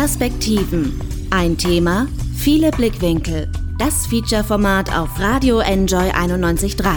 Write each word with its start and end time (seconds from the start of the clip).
Perspektiven. 0.00 0.98
Ein 1.28 1.58
Thema, 1.58 2.08
viele 2.34 2.70
Blickwinkel. 2.70 3.52
Das 3.78 4.06
Feature-Format 4.06 4.98
auf 4.98 5.20
Radio 5.20 5.58
Enjoy 5.58 6.08
91.3. 6.08 6.96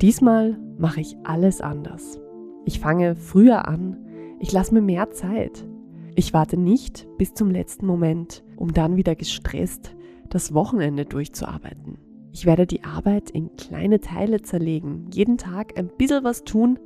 Diesmal 0.00 0.58
mache 0.78 1.02
ich 1.02 1.18
alles 1.24 1.60
anders. 1.60 2.18
Ich 2.64 2.80
fange 2.80 3.14
früher 3.14 3.68
an, 3.68 3.98
ich 4.40 4.50
lasse 4.50 4.72
mir 4.72 4.80
mehr 4.80 5.10
Zeit. 5.10 5.66
Ich 6.14 6.32
warte 6.32 6.56
nicht 6.56 7.06
bis 7.18 7.34
zum 7.34 7.50
letzten 7.50 7.84
Moment, 7.84 8.42
um 8.56 8.72
dann 8.72 8.96
wieder 8.96 9.14
gestresst 9.14 9.94
das 10.30 10.54
Wochenende 10.54 11.04
durchzuarbeiten. 11.04 11.98
Ich 12.32 12.46
werde 12.46 12.66
die 12.66 12.84
Arbeit 12.84 13.28
in 13.28 13.54
kleine 13.56 14.00
Teile 14.00 14.40
zerlegen, 14.40 15.10
jeden 15.12 15.36
Tag 15.36 15.78
ein 15.78 15.88
bisschen 15.88 16.24
was 16.24 16.44
tun, 16.44 16.78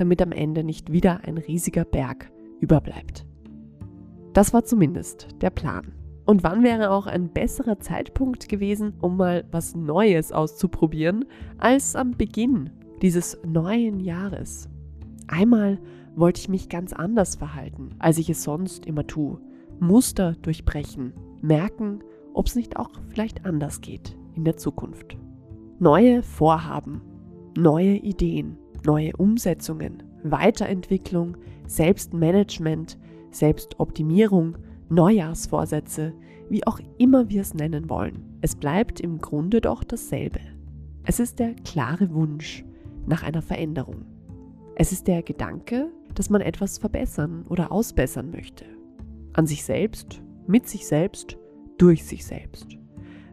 damit 0.00 0.22
am 0.22 0.32
Ende 0.32 0.64
nicht 0.64 0.92
wieder 0.92 1.24
ein 1.24 1.38
riesiger 1.38 1.84
Berg 1.84 2.30
überbleibt. 2.60 3.26
Das 4.32 4.52
war 4.52 4.64
zumindest 4.64 5.28
der 5.40 5.50
Plan. 5.50 5.92
Und 6.24 6.42
wann 6.42 6.62
wäre 6.62 6.90
auch 6.90 7.06
ein 7.06 7.30
besserer 7.30 7.80
Zeitpunkt 7.80 8.48
gewesen, 8.48 8.92
um 9.00 9.16
mal 9.16 9.44
was 9.50 9.74
Neues 9.74 10.30
auszuprobieren, 10.30 11.24
als 11.56 11.96
am 11.96 12.12
Beginn 12.12 12.70
dieses 13.00 13.38
neuen 13.46 14.00
Jahres? 14.00 14.68
Einmal 15.26 15.78
wollte 16.14 16.40
ich 16.40 16.48
mich 16.48 16.68
ganz 16.68 16.92
anders 16.92 17.36
verhalten, 17.36 17.90
als 17.98 18.18
ich 18.18 18.28
es 18.28 18.42
sonst 18.42 18.86
immer 18.86 19.06
tue. 19.06 19.40
Muster 19.80 20.34
durchbrechen, 20.42 21.14
merken, 21.40 22.00
ob 22.34 22.46
es 22.46 22.56
nicht 22.56 22.76
auch 22.76 22.90
vielleicht 23.08 23.46
anders 23.46 23.80
geht 23.80 24.16
in 24.34 24.44
der 24.44 24.56
Zukunft. 24.56 25.16
Neue 25.78 26.22
Vorhaben, 26.22 27.00
neue 27.56 27.96
Ideen, 27.96 28.58
neue 28.86 29.16
Umsetzungen, 29.16 30.02
Weiterentwicklung, 30.22 31.36
Selbstmanagement, 31.66 32.98
Selbstoptimierung, 33.30 34.56
Neujahrsvorsätze, 34.88 36.14
wie 36.48 36.66
auch 36.66 36.80
immer 36.96 37.28
wir 37.28 37.42
es 37.42 37.54
nennen 37.54 37.90
wollen. 37.90 38.38
Es 38.40 38.56
bleibt 38.56 39.00
im 39.00 39.18
Grunde 39.18 39.60
doch 39.60 39.84
dasselbe. 39.84 40.40
Es 41.04 41.20
ist 41.20 41.38
der 41.38 41.54
klare 41.54 42.12
Wunsch 42.12 42.64
nach 43.06 43.22
einer 43.22 43.42
Veränderung. 43.42 44.04
Es 44.76 44.92
ist 44.92 45.06
der 45.06 45.22
Gedanke, 45.22 45.90
dass 46.14 46.30
man 46.30 46.40
etwas 46.40 46.78
verbessern 46.78 47.44
oder 47.48 47.72
ausbessern 47.72 48.30
möchte. 48.30 48.64
An 49.32 49.46
sich 49.46 49.64
selbst, 49.64 50.22
mit 50.46 50.68
sich 50.68 50.86
selbst, 50.86 51.36
durch 51.78 52.04
sich 52.04 52.24
selbst. 52.24 52.78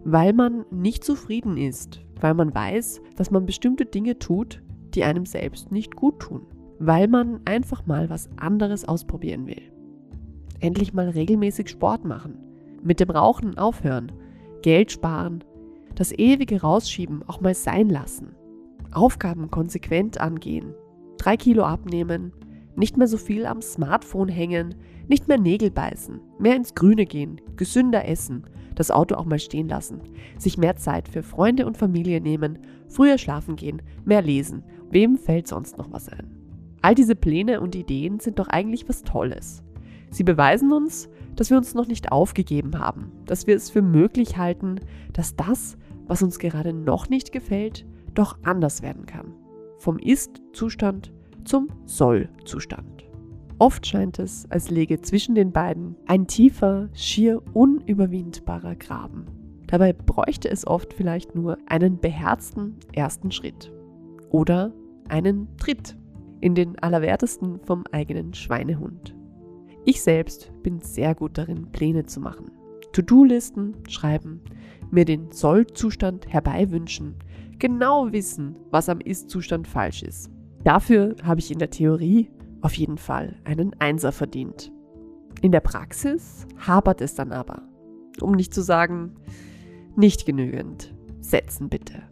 Weil 0.03 0.33
man 0.33 0.65
nicht 0.71 1.03
zufrieden 1.03 1.57
ist, 1.57 2.01
weil 2.19 2.33
man 2.33 2.53
weiß, 2.53 3.01
dass 3.15 3.31
man 3.31 3.45
bestimmte 3.45 3.85
Dinge 3.85 4.19
tut, 4.19 4.61
die 4.95 5.03
einem 5.03 5.25
selbst 5.25 5.71
nicht 5.71 5.95
gut 5.95 6.19
tun. 6.19 6.41
Weil 6.79 7.07
man 7.07 7.41
einfach 7.45 7.85
mal 7.85 8.09
was 8.09 8.29
anderes 8.37 8.85
ausprobieren 8.85 9.47
will. 9.47 9.61
Endlich 10.59 10.93
mal 10.93 11.09
regelmäßig 11.09 11.69
Sport 11.69 12.05
machen, 12.05 12.37
mit 12.81 12.99
dem 12.99 13.09
Rauchen 13.09 13.57
aufhören, 13.57 14.11
Geld 14.61 14.91
sparen, 14.91 15.43
das 15.95 16.11
ewige 16.11 16.61
Rausschieben 16.61 17.23
auch 17.27 17.39
mal 17.39 17.53
sein 17.53 17.89
lassen, 17.89 18.35
Aufgaben 18.91 19.51
konsequent 19.51 20.19
angehen, 20.19 20.73
drei 21.17 21.37
Kilo 21.37 21.63
abnehmen, 21.63 22.33
nicht 22.75 22.97
mehr 22.97 23.07
so 23.07 23.17
viel 23.17 23.45
am 23.45 23.61
Smartphone 23.61 24.29
hängen, 24.29 24.75
nicht 25.07 25.27
mehr 25.27 25.37
Nägel 25.37 25.71
beißen, 25.71 26.19
mehr 26.39 26.55
ins 26.55 26.75
Grüne 26.75 27.05
gehen, 27.05 27.39
gesünder 27.55 28.07
essen, 28.07 28.43
das 28.75 28.91
Auto 28.91 29.15
auch 29.15 29.25
mal 29.25 29.39
stehen 29.39 29.69
lassen, 29.69 30.01
sich 30.37 30.57
mehr 30.57 30.75
Zeit 30.75 31.07
für 31.07 31.23
Freunde 31.23 31.65
und 31.65 31.77
Familie 31.77 32.21
nehmen, 32.21 32.59
früher 32.87 33.17
schlafen 33.17 33.55
gehen, 33.55 33.81
mehr 34.03 34.21
lesen. 34.21 34.63
Wem 34.89 35.17
fällt 35.17 35.47
sonst 35.47 35.77
noch 35.77 35.91
was 35.91 36.09
ein? 36.09 36.35
All 36.81 36.95
diese 36.95 37.15
Pläne 37.15 37.61
und 37.61 37.75
Ideen 37.75 38.19
sind 38.19 38.39
doch 38.39 38.47
eigentlich 38.47 38.87
was 38.87 39.03
Tolles. 39.03 39.63
Sie 40.11 40.23
beweisen 40.23 40.71
uns, 40.71 41.09
dass 41.35 41.49
wir 41.49 41.57
uns 41.57 41.73
noch 41.73 41.87
nicht 41.87 42.11
aufgegeben 42.11 42.79
haben, 42.79 43.11
dass 43.25 43.47
wir 43.47 43.55
es 43.55 43.69
für 43.69 43.81
möglich 43.81 44.37
halten, 44.37 44.79
dass 45.11 45.35
das, 45.35 45.77
was 46.07 46.21
uns 46.21 46.39
gerade 46.39 46.73
noch 46.73 47.09
nicht 47.09 47.31
gefällt, 47.31 47.85
doch 48.13 48.37
anders 48.43 48.81
werden 48.81 49.05
kann. 49.05 49.33
Vom 49.77 49.99
Ist-Zustand 49.99 51.11
zum 51.43 51.67
Soll-Zustand. 51.85 52.95
Oft 53.57 53.85
scheint 53.85 54.19
es, 54.19 54.49
als 54.49 54.69
läge 54.69 55.01
zwischen 55.01 55.35
den 55.35 55.51
beiden 55.51 55.95
ein 56.07 56.27
tiefer, 56.27 56.89
schier 56.93 57.41
unüberwindbarer 57.53 58.75
Graben. 58.75 59.25
Dabei 59.67 59.93
bräuchte 59.93 60.49
es 60.49 60.65
oft 60.67 60.93
vielleicht 60.93 61.35
nur 61.35 61.57
einen 61.67 61.99
beherzten 61.99 62.77
ersten 62.93 63.31
Schritt 63.31 63.71
oder 64.29 64.73
einen 65.07 65.47
Tritt 65.57 65.97
in 66.41 66.55
den 66.55 66.77
Allerwertesten 66.79 67.59
vom 67.59 67.83
eigenen 67.91 68.33
Schweinehund. 68.33 69.15
Ich 69.85 70.01
selbst 70.01 70.51
bin 70.63 70.79
sehr 70.81 71.15
gut 71.15 71.37
darin, 71.37 71.71
Pläne 71.71 72.05
zu 72.05 72.19
machen. 72.19 72.51
To-Do-Listen 72.93 73.75
schreiben, 73.87 74.41
mir 74.91 75.05
den 75.05 75.31
Soll-Zustand 75.31 76.31
herbeiwünschen, 76.31 77.15
genau 77.59 78.11
wissen, 78.11 78.55
was 78.71 78.89
am 78.89 78.99
Ist-Zustand 78.99 79.67
falsch 79.67 80.03
ist. 80.03 80.29
Dafür 80.63 81.15
habe 81.23 81.39
ich 81.39 81.51
in 81.51 81.59
der 81.59 81.69
Theorie 81.69 82.29
auf 82.61 82.73
jeden 82.73 82.97
Fall 82.97 83.35
einen 83.43 83.75
Einser 83.79 84.11
verdient. 84.11 84.71
In 85.41 85.51
der 85.51 85.59
Praxis 85.59 86.47
hapert 86.57 87.01
es 87.01 87.13
dann 87.13 87.31
aber. 87.31 87.63
Um 88.21 88.31
nicht 88.31 88.53
zu 88.53 88.61
sagen, 88.61 89.15
nicht 89.95 90.25
genügend. 90.25 90.93
Setzen 91.21 91.69
bitte. 91.69 92.03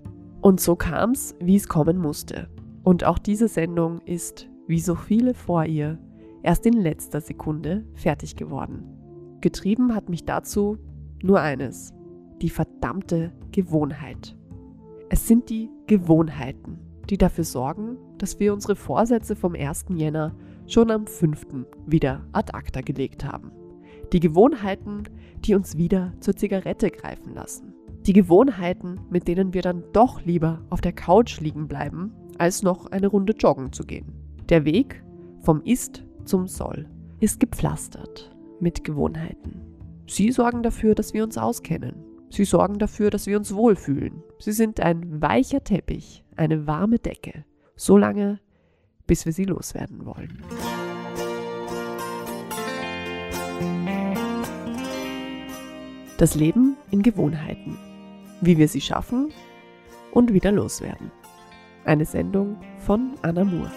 Und 0.42 0.60
so 0.60 0.76
kam 0.76 1.12
es, 1.12 1.36
wie 1.40 1.56
es 1.56 1.68
kommen 1.68 1.98
musste. 1.98 2.50
Und 2.84 3.04
auch 3.04 3.20
diese 3.20 3.48
Sendung 3.48 4.02
ist, 4.02 4.50
wie 4.68 4.80
so 4.80 4.96
viele 4.96 5.34
vor 5.34 5.66
ihr, 5.66 6.00
erst 6.42 6.66
in 6.66 6.74
letzter 6.74 7.22
Sekunde 7.22 7.86
fertig 7.94 8.36
geworden. 8.36 8.84
Getrieben 9.42 9.96
hat 9.96 10.10
mich 10.10 10.26
dazu 10.26 10.78
nur 11.22 11.40
eines, 11.40 11.94
die 12.42 12.50
verdammte 12.50 13.32
Gewohnheit. 13.52 14.36
Es 15.10 15.28
sind 15.28 15.50
die 15.50 15.70
Gewohnheiten, 15.88 16.80
die 17.10 17.18
dafür 17.18 17.44
sorgen, 17.44 17.98
dass 18.18 18.40
wir 18.40 18.54
unsere 18.54 18.76
Vorsätze 18.76 19.36
vom 19.36 19.56
1. 19.56 19.86
Jänner 19.96 20.36
schon 20.68 20.92
am 20.92 21.08
5. 21.08 21.66
wieder 21.86 22.26
ad 22.32 22.54
acta 22.54 22.82
gelegt 22.82 23.24
haben. 23.26 23.52
Die 24.12 24.20
Gewohnheiten, 24.20 25.04
die 25.46 25.56
uns 25.56 25.78
wieder 25.78 26.14
zur 26.20 26.36
Zigarette 26.36 26.90
greifen 26.90 27.34
lassen. 27.34 27.74
Die 28.06 28.14
Gewohnheiten, 28.14 29.00
mit 29.10 29.28
denen 29.28 29.54
wir 29.54 29.62
dann 29.62 29.84
doch 29.94 30.26
lieber 30.26 30.62
auf 30.70 30.82
der 30.82 30.94
Couch 30.94 31.40
liegen 31.40 31.68
bleiben, 31.68 32.14
als 32.38 32.64
noch 32.64 32.88
eine 32.88 33.08
Runde 33.08 33.34
joggen 33.34 33.72
zu 33.72 33.86
gehen. 33.86 34.12
Der 34.50 34.66
Weg 34.66 35.04
vom 35.42 35.62
Ist 35.62 36.04
zum 36.26 36.48
Soll 36.48 36.90
ist 37.20 37.40
gepflastert 37.40 38.36
mit 38.60 38.84
Gewohnheiten. 38.84 39.62
Sie 40.08 40.32
sorgen 40.32 40.64
dafür, 40.64 40.96
dass 40.96 41.14
wir 41.14 41.24
uns 41.24 41.38
auskennen. 41.38 41.96
Sie 42.30 42.44
sorgen 42.44 42.80
dafür, 42.80 43.10
dass 43.10 43.28
wir 43.28 43.38
uns 43.38 43.54
wohlfühlen. 43.54 44.24
Sie 44.40 44.52
sind 44.52 44.82
ein 44.82 45.22
weicher 45.22 45.64
Teppich, 45.64 46.26
eine 46.36 46.68
warme 46.68 47.00
Decke. 47.00 47.46
So 47.76 47.98
lange, 47.98 48.40
bis 49.08 49.26
wir 49.26 49.32
sie 49.32 49.46
loswerden 49.46 50.06
wollen. 50.06 50.44
Das 56.18 56.36
Leben 56.36 56.78
in 56.92 57.02
Gewohnheiten. 57.02 57.78
Wie 58.40 58.58
wir 58.58 58.68
sie 58.68 58.82
schaffen 58.82 59.34
und 60.12 60.32
wieder 60.32 60.52
loswerden. 60.52 61.12
Eine 61.86 62.06
Sendung 62.06 62.58
von 62.78 63.16
Anna 63.24 63.44
Moore. 63.44 63.72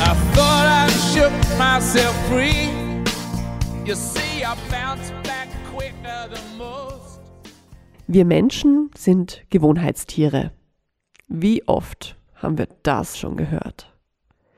I 0.00 0.14
thought 0.34 0.66
I 0.66 0.90
shook 1.14 1.32
myself 1.56 2.14
free. 2.28 2.68
You 3.86 3.94
see, 3.94 4.42
I 4.44 4.56
bounced 4.70 5.12
back 5.22 5.48
quicker 5.72 6.28
than 6.28 6.58
most. 6.58 7.20
Wir 8.08 8.24
Menschen 8.24 8.90
sind 8.96 9.44
Gewohnheitstiere. 9.50 10.52
Wie 11.28 11.66
oft 11.68 12.18
haben 12.34 12.58
wir 12.58 12.66
das 12.82 13.18
schon 13.18 13.36
gehört? 13.36 13.96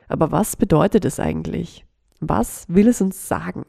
Aber 0.08 0.32
was 0.32 0.56
bedeutet 0.56 1.04
es 1.04 1.20
eigentlich? 1.20 1.84
Was 2.20 2.64
will 2.68 2.88
es 2.88 3.02
uns 3.02 3.28
sagen? 3.28 3.66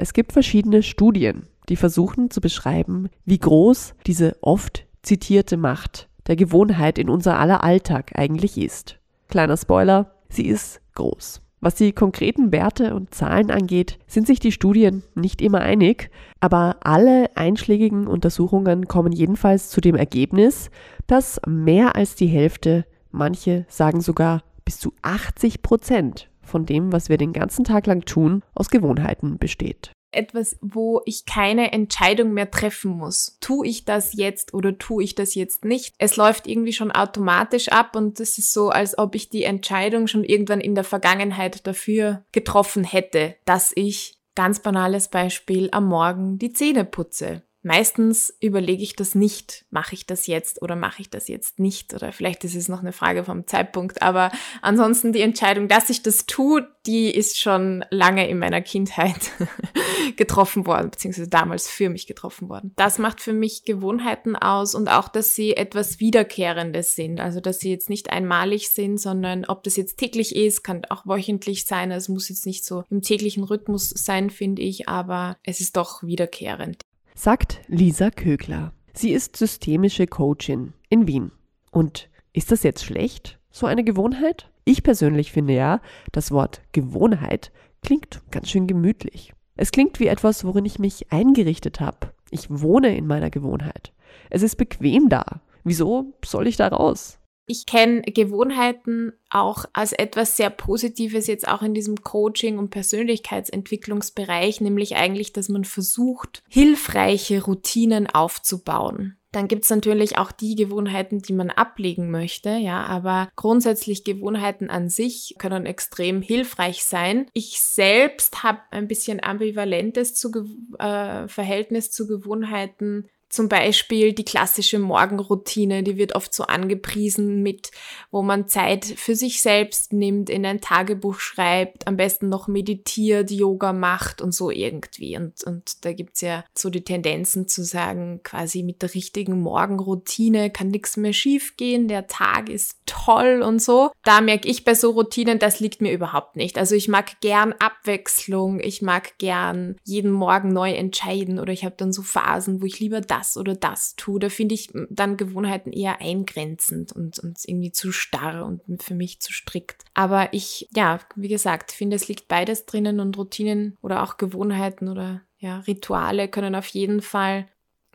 Es 0.00 0.14
gibt 0.14 0.32
verschiedene 0.32 0.82
Studien, 0.82 1.46
die 1.68 1.76
versuchen 1.76 2.30
zu 2.30 2.40
beschreiben, 2.40 3.10
wie 3.26 3.38
groß 3.38 3.92
diese 4.06 4.34
oft 4.40 4.86
zitierte 5.02 5.58
Macht 5.58 6.08
der 6.26 6.36
Gewohnheit 6.36 6.98
in 6.98 7.10
unser 7.10 7.38
aller 7.38 7.62
Alltag 7.62 8.12
eigentlich 8.14 8.56
ist. 8.56 8.98
Kleiner 9.28 9.58
Spoiler, 9.58 10.14
sie 10.30 10.46
ist 10.46 10.80
groß. 10.94 11.42
Was 11.60 11.74
die 11.74 11.92
konkreten 11.92 12.50
Werte 12.50 12.94
und 12.94 13.14
Zahlen 13.14 13.50
angeht, 13.50 13.98
sind 14.06 14.26
sich 14.26 14.40
die 14.40 14.52
Studien 14.52 15.02
nicht 15.14 15.42
immer 15.42 15.60
einig, 15.60 16.10
aber 16.40 16.78
alle 16.80 17.36
einschlägigen 17.36 18.06
Untersuchungen 18.06 18.88
kommen 18.88 19.12
jedenfalls 19.12 19.68
zu 19.68 19.82
dem 19.82 19.96
Ergebnis, 19.96 20.70
dass 21.08 21.42
mehr 21.46 21.94
als 21.94 22.14
die 22.14 22.28
Hälfte, 22.28 22.86
manche 23.10 23.66
sagen 23.68 24.00
sogar 24.00 24.44
bis 24.64 24.78
zu 24.78 24.94
80 25.02 25.60
Prozent 25.60 26.29
von 26.50 26.66
dem, 26.66 26.92
was 26.92 27.08
wir 27.08 27.16
den 27.16 27.32
ganzen 27.32 27.64
Tag 27.64 27.86
lang 27.86 28.04
tun, 28.04 28.42
aus 28.54 28.68
Gewohnheiten 28.68 29.38
besteht. 29.38 29.92
etwas, 30.12 30.58
wo 30.60 31.02
ich 31.04 31.24
keine 31.24 31.72
Entscheidung 31.72 32.32
mehr 32.32 32.50
treffen 32.50 32.90
muss. 32.90 33.38
Tu 33.40 33.62
ich 33.62 33.84
das 33.84 34.12
jetzt 34.12 34.54
oder 34.54 34.76
tu 34.76 35.00
ich 35.00 35.14
das 35.14 35.34
jetzt 35.36 35.64
nicht? 35.64 35.94
Es 35.98 36.16
läuft 36.16 36.46
irgendwie 36.46 36.72
schon 36.72 36.90
automatisch 36.90 37.68
ab 37.68 37.94
und 37.94 38.18
es 38.18 38.36
ist 38.36 38.52
so, 38.52 38.70
als 38.70 38.98
ob 38.98 39.14
ich 39.14 39.28
die 39.28 39.44
Entscheidung 39.44 40.08
schon 40.08 40.24
irgendwann 40.24 40.60
in 40.60 40.74
der 40.74 40.84
Vergangenheit 40.84 41.66
dafür 41.66 42.24
getroffen 42.32 42.84
hätte, 42.84 43.36
dass 43.44 43.72
ich, 43.74 44.18
ganz 44.34 44.60
banales 44.60 45.08
Beispiel, 45.08 45.68
am 45.70 45.86
Morgen 45.86 46.38
die 46.38 46.52
Zähne 46.52 46.84
putze. 46.84 47.42
Meistens 47.62 48.34
überlege 48.40 48.82
ich 48.82 48.96
das 48.96 49.14
nicht, 49.14 49.66
mache 49.70 49.94
ich 49.94 50.06
das 50.06 50.26
jetzt 50.26 50.62
oder 50.62 50.76
mache 50.76 51.02
ich 51.02 51.10
das 51.10 51.28
jetzt 51.28 51.58
nicht? 51.58 51.92
Oder 51.92 52.10
vielleicht 52.12 52.42
ist 52.44 52.54
es 52.54 52.68
noch 52.68 52.80
eine 52.80 52.92
Frage 52.92 53.22
vom 53.22 53.46
Zeitpunkt, 53.46 54.00
aber 54.00 54.32
ansonsten 54.62 55.12
die 55.12 55.20
Entscheidung, 55.20 55.68
dass 55.68 55.90
ich 55.90 56.02
das 56.02 56.24
tue, 56.24 56.66
die 56.86 57.10
ist 57.10 57.38
schon 57.38 57.84
lange 57.90 58.28
in 58.30 58.38
meiner 58.38 58.62
Kindheit 58.62 59.32
getroffen 60.16 60.66
worden, 60.66 60.90
beziehungsweise 60.90 61.28
damals 61.28 61.68
für 61.68 61.90
mich 61.90 62.06
getroffen 62.06 62.48
worden. 62.48 62.72
Das 62.76 62.98
macht 62.98 63.20
für 63.20 63.34
mich 63.34 63.64
Gewohnheiten 63.66 64.36
aus 64.36 64.74
und 64.74 64.88
auch, 64.88 65.08
dass 65.08 65.34
sie 65.34 65.54
etwas 65.54 66.00
Wiederkehrendes 66.00 66.94
sind, 66.94 67.20
also 67.20 67.40
dass 67.40 67.60
sie 67.60 67.70
jetzt 67.70 67.90
nicht 67.90 68.08
einmalig 68.08 68.70
sind, 68.70 68.98
sondern 68.98 69.44
ob 69.44 69.64
das 69.64 69.76
jetzt 69.76 69.98
täglich 69.98 70.34
ist, 70.34 70.62
kann 70.62 70.86
auch 70.88 71.04
wöchentlich 71.04 71.66
sein, 71.66 71.90
es 71.90 72.08
muss 72.08 72.30
jetzt 72.30 72.46
nicht 72.46 72.64
so 72.64 72.84
im 72.88 73.02
täglichen 73.02 73.44
Rhythmus 73.44 73.90
sein, 73.90 74.30
finde 74.30 74.62
ich, 74.62 74.88
aber 74.88 75.36
es 75.42 75.60
ist 75.60 75.76
doch 75.76 76.02
wiederkehrend 76.02 76.86
sagt 77.20 77.60
Lisa 77.66 78.10
Kögler. 78.10 78.72
Sie 78.94 79.12
ist 79.12 79.36
systemische 79.36 80.06
Coachin 80.06 80.72
in 80.88 81.06
Wien. 81.06 81.32
Und 81.70 82.08
ist 82.32 82.50
das 82.50 82.62
jetzt 82.62 82.82
schlecht, 82.82 83.38
so 83.50 83.66
eine 83.66 83.84
Gewohnheit? 83.84 84.50
Ich 84.64 84.82
persönlich 84.82 85.30
finde 85.30 85.52
ja, 85.52 85.82
das 86.12 86.30
Wort 86.30 86.62
Gewohnheit 86.72 87.52
klingt 87.82 88.22
ganz 88.30 88.48
schön 88.48 88.66
gemütlich. 88.66 89.34
Es 89.54 89.70
klingt 89.70 90.00
wie 90.00 90.06
etwas, 90.06 90.46
worin 90.46 90.64
ich 90.64 90.78
mich 90.78 91.12
eingerichtet 91.12 91.78
habe. 91.78 92.10
Ich 92.30 92.48
wohne 92.48 92.96
in 92.96 93.06
meiner 93.06 93.28
Gewohnheit. 93.28 93.92
Es 94.30 94.40
ist 94.40 94.56
bequem 94.56 95.10
da. 95.10 95.42
Wieso 95.62 96.14
soll 96.24 96.46
ich 96.46 96.56
da 96.56 96.68
raus? 96.68 97.18
Ich 97.46 97.66
kenne 97.66 98.02
Gewohnheiten 98.02 99.12
auch 99.28 99.64
als 99.72 99.92
etwas 99.92 100.36
sehr 100.36 100.50
Positives 100.50 101.26
jetzt 101.26 101.48
auch 101.48 101.62
in 101.62 101.74
diesem 101.74 102.02
Coaching- 102.02 102.58
und 102.58 102.70
Persönlichkeitsentwicklungsbereich, 102.70 104.60
nämlich 104.60 104.96
eigentlich, 104.96 105.32
dass 105.32 105.48
man 105.48 105.64
versucht, 105.64 106.42
hilfreiche 106.48 107.42
Routinen 107.42 108.06
aufzubauen. 108.06 109.16
Dann 109.32 109.46
gibt's 109.46 109.70
natürlich 109.70 110.18
auch 110.18 110.32
die 110.32 110.56
Gewohnheiten, 110.56 111.20
die 111.20 111.32
man 111.32 111.50
ablegen 111.50 112.10
möchte, 112.10 112.50
ja, 112.50 112.82
aber 112.84 113.28
grundsätzlich 113.36 114.02
Gewohnheiten 114.02 114.70
an 114.70 114.88
sich 114.88 115.36
können 115.38 115.66
extrem 115.66 116.20
hilfreich 116.20 116.84
sein. 116.84 117.26
Ich 117.32 117.60
selbst 117.60 118.42
habe 118.42 118.60
ein 118.72 118.88
bisschen 118.88 119.22
ambivalentes 119.22 120.14
zu, 120.14 120.32
äh, 120.78 121.28
Verhältnis 121.28 121.92
zu 121.92 122.08
Gewohnheiten 122.08 123.08
zum 123.30 123.48
Beispiel 123.48 124.12
die 124.12 124.24
klassische 124.24 124.80
Morgenroutine, 124.80 125.84
die 125.84 125.96
wird 125.96 126.16
oft 126.16 126.34
so 126.34 126.44
angepriesen 126.44 127.42
mit, 127.42 127.70
wo 128.10 128.22
man 128.22 128.48
Zeit 128.48 128.84
für 128.84 129.14
sich 129.14 129.40
selbst 129.40 129.92
nimmt, 129.92 130.28
in 130.28 130.44
ein 130.44 130.60
Tagebuch 130.60 131.20
schreibt, 131.20 131.86
am 131.86 131.96
besten 131.96 132.28
noch 132.28 132.48
meditiert, 132.48 133.30
Yoga 133.30 133.72
macht 133.72 134.20
und 134.20 134.34
so 134.34 134.50
irgendwie. 134.50 135.16
Und, 135.16 135.44
und 135.44 135.84
da 135.84 135.92
gibt's 135.92 136.22
ja 136.22 136.44
so 136.54 136.70
die 136.70 136.82
Tendenzen 136.82 137.46
zu 137.46 137.62
sagen, 137.62 138.20
quasi 138.24 138.64
mit 138.64 138.82
der 138.82 138.94
richtigen 138.94 139.40
Morgenroutine 139.40 140.50
kann 140.50 140.68
nichts 140.68 140.96
mehr 140.96 141.12
schiefgehen, 141.12 141.86
der 141.86 142.08
Tag 142.08 142.48
ist 142.48 142.78
toll 142.84 143.42
und 143.46 143.62
so. 143.62 143.92
Da 144.02 144.20
merke 144.20 144.48
ich 144.48 144.64
bei 144.64 144.74
so 144.74 144.90
Routinen, 144.90 145.38
das 145.38 145.60
liegt 145.60 145.80
mir 145.80 145.92
überhaupt 145.92 146.34
nicht. 146.34 146.58
Also 146.58 146.74
ich 146.74 146.88
mag 146.88 147.20
gern 147.20 147.52
Abwechslung, 147.52 148.58
ich 148.58 148.82
mag 148.82 149.18
gern 149.18 149.76
jeden 149.84 150.10
Morgen 150.10 150.52
neu 150.52 150.72
entscheiden 150.72 151.38
oder 151.38 151.52
ich 151.52 151.64
habe 151.64 151.76
dann 151.78 151.92
so 151.92 152.02
Phasen, 152.02 152.60
wo 152.60 152.66
ich 152.66 152.80
lieber 152.80 153.00
das 153.00 153.19
das 153.20 153.36
oder 153.36 153.54
das 153.54 153.94
tue, 153.96 154.18
da 154.18 154.28
finde 154.28 154.54
ich 154.54 154.70
dann 154.88 155.16
Gewohnheiten 155.16 155.72
eher 155.72 156.00
eingrenzend 156.00 156.92
und, 156.92 157.18
und 157.18 157.38
irgendwie 157.44 157.72
zu 157.72 157.92
starr 157.92 158.44
und 158.44 158.82
für 158.82 158.94
mich 158.94 159.20
zu 159.20 159.32
strikt. 159.32 159.84
Aber 159.94 160.32
ich, 160.32 160.68
ja, 160.74 161.00
wie 161.16 161.28
gesagt, 161.28 161.72
finde, 161.72 161.96
es 161.96 162.08
liegt 162.08 162.28
beides 162.28 162.66
drinnen 162.66 163.00
und 163.00 163.16
Routinen 163.16 163.76
oder 163.82 164.02
auch 164.02 164.16
Gewohnheiten 164.16 164.88
oder 164.88 165.22
ja, 165.38 165.60
Rituale 165.60 166.28
können 166.28 166.54
auf 166.54 166.66
jeden 166.66 167.02
Fall 167.02 167.46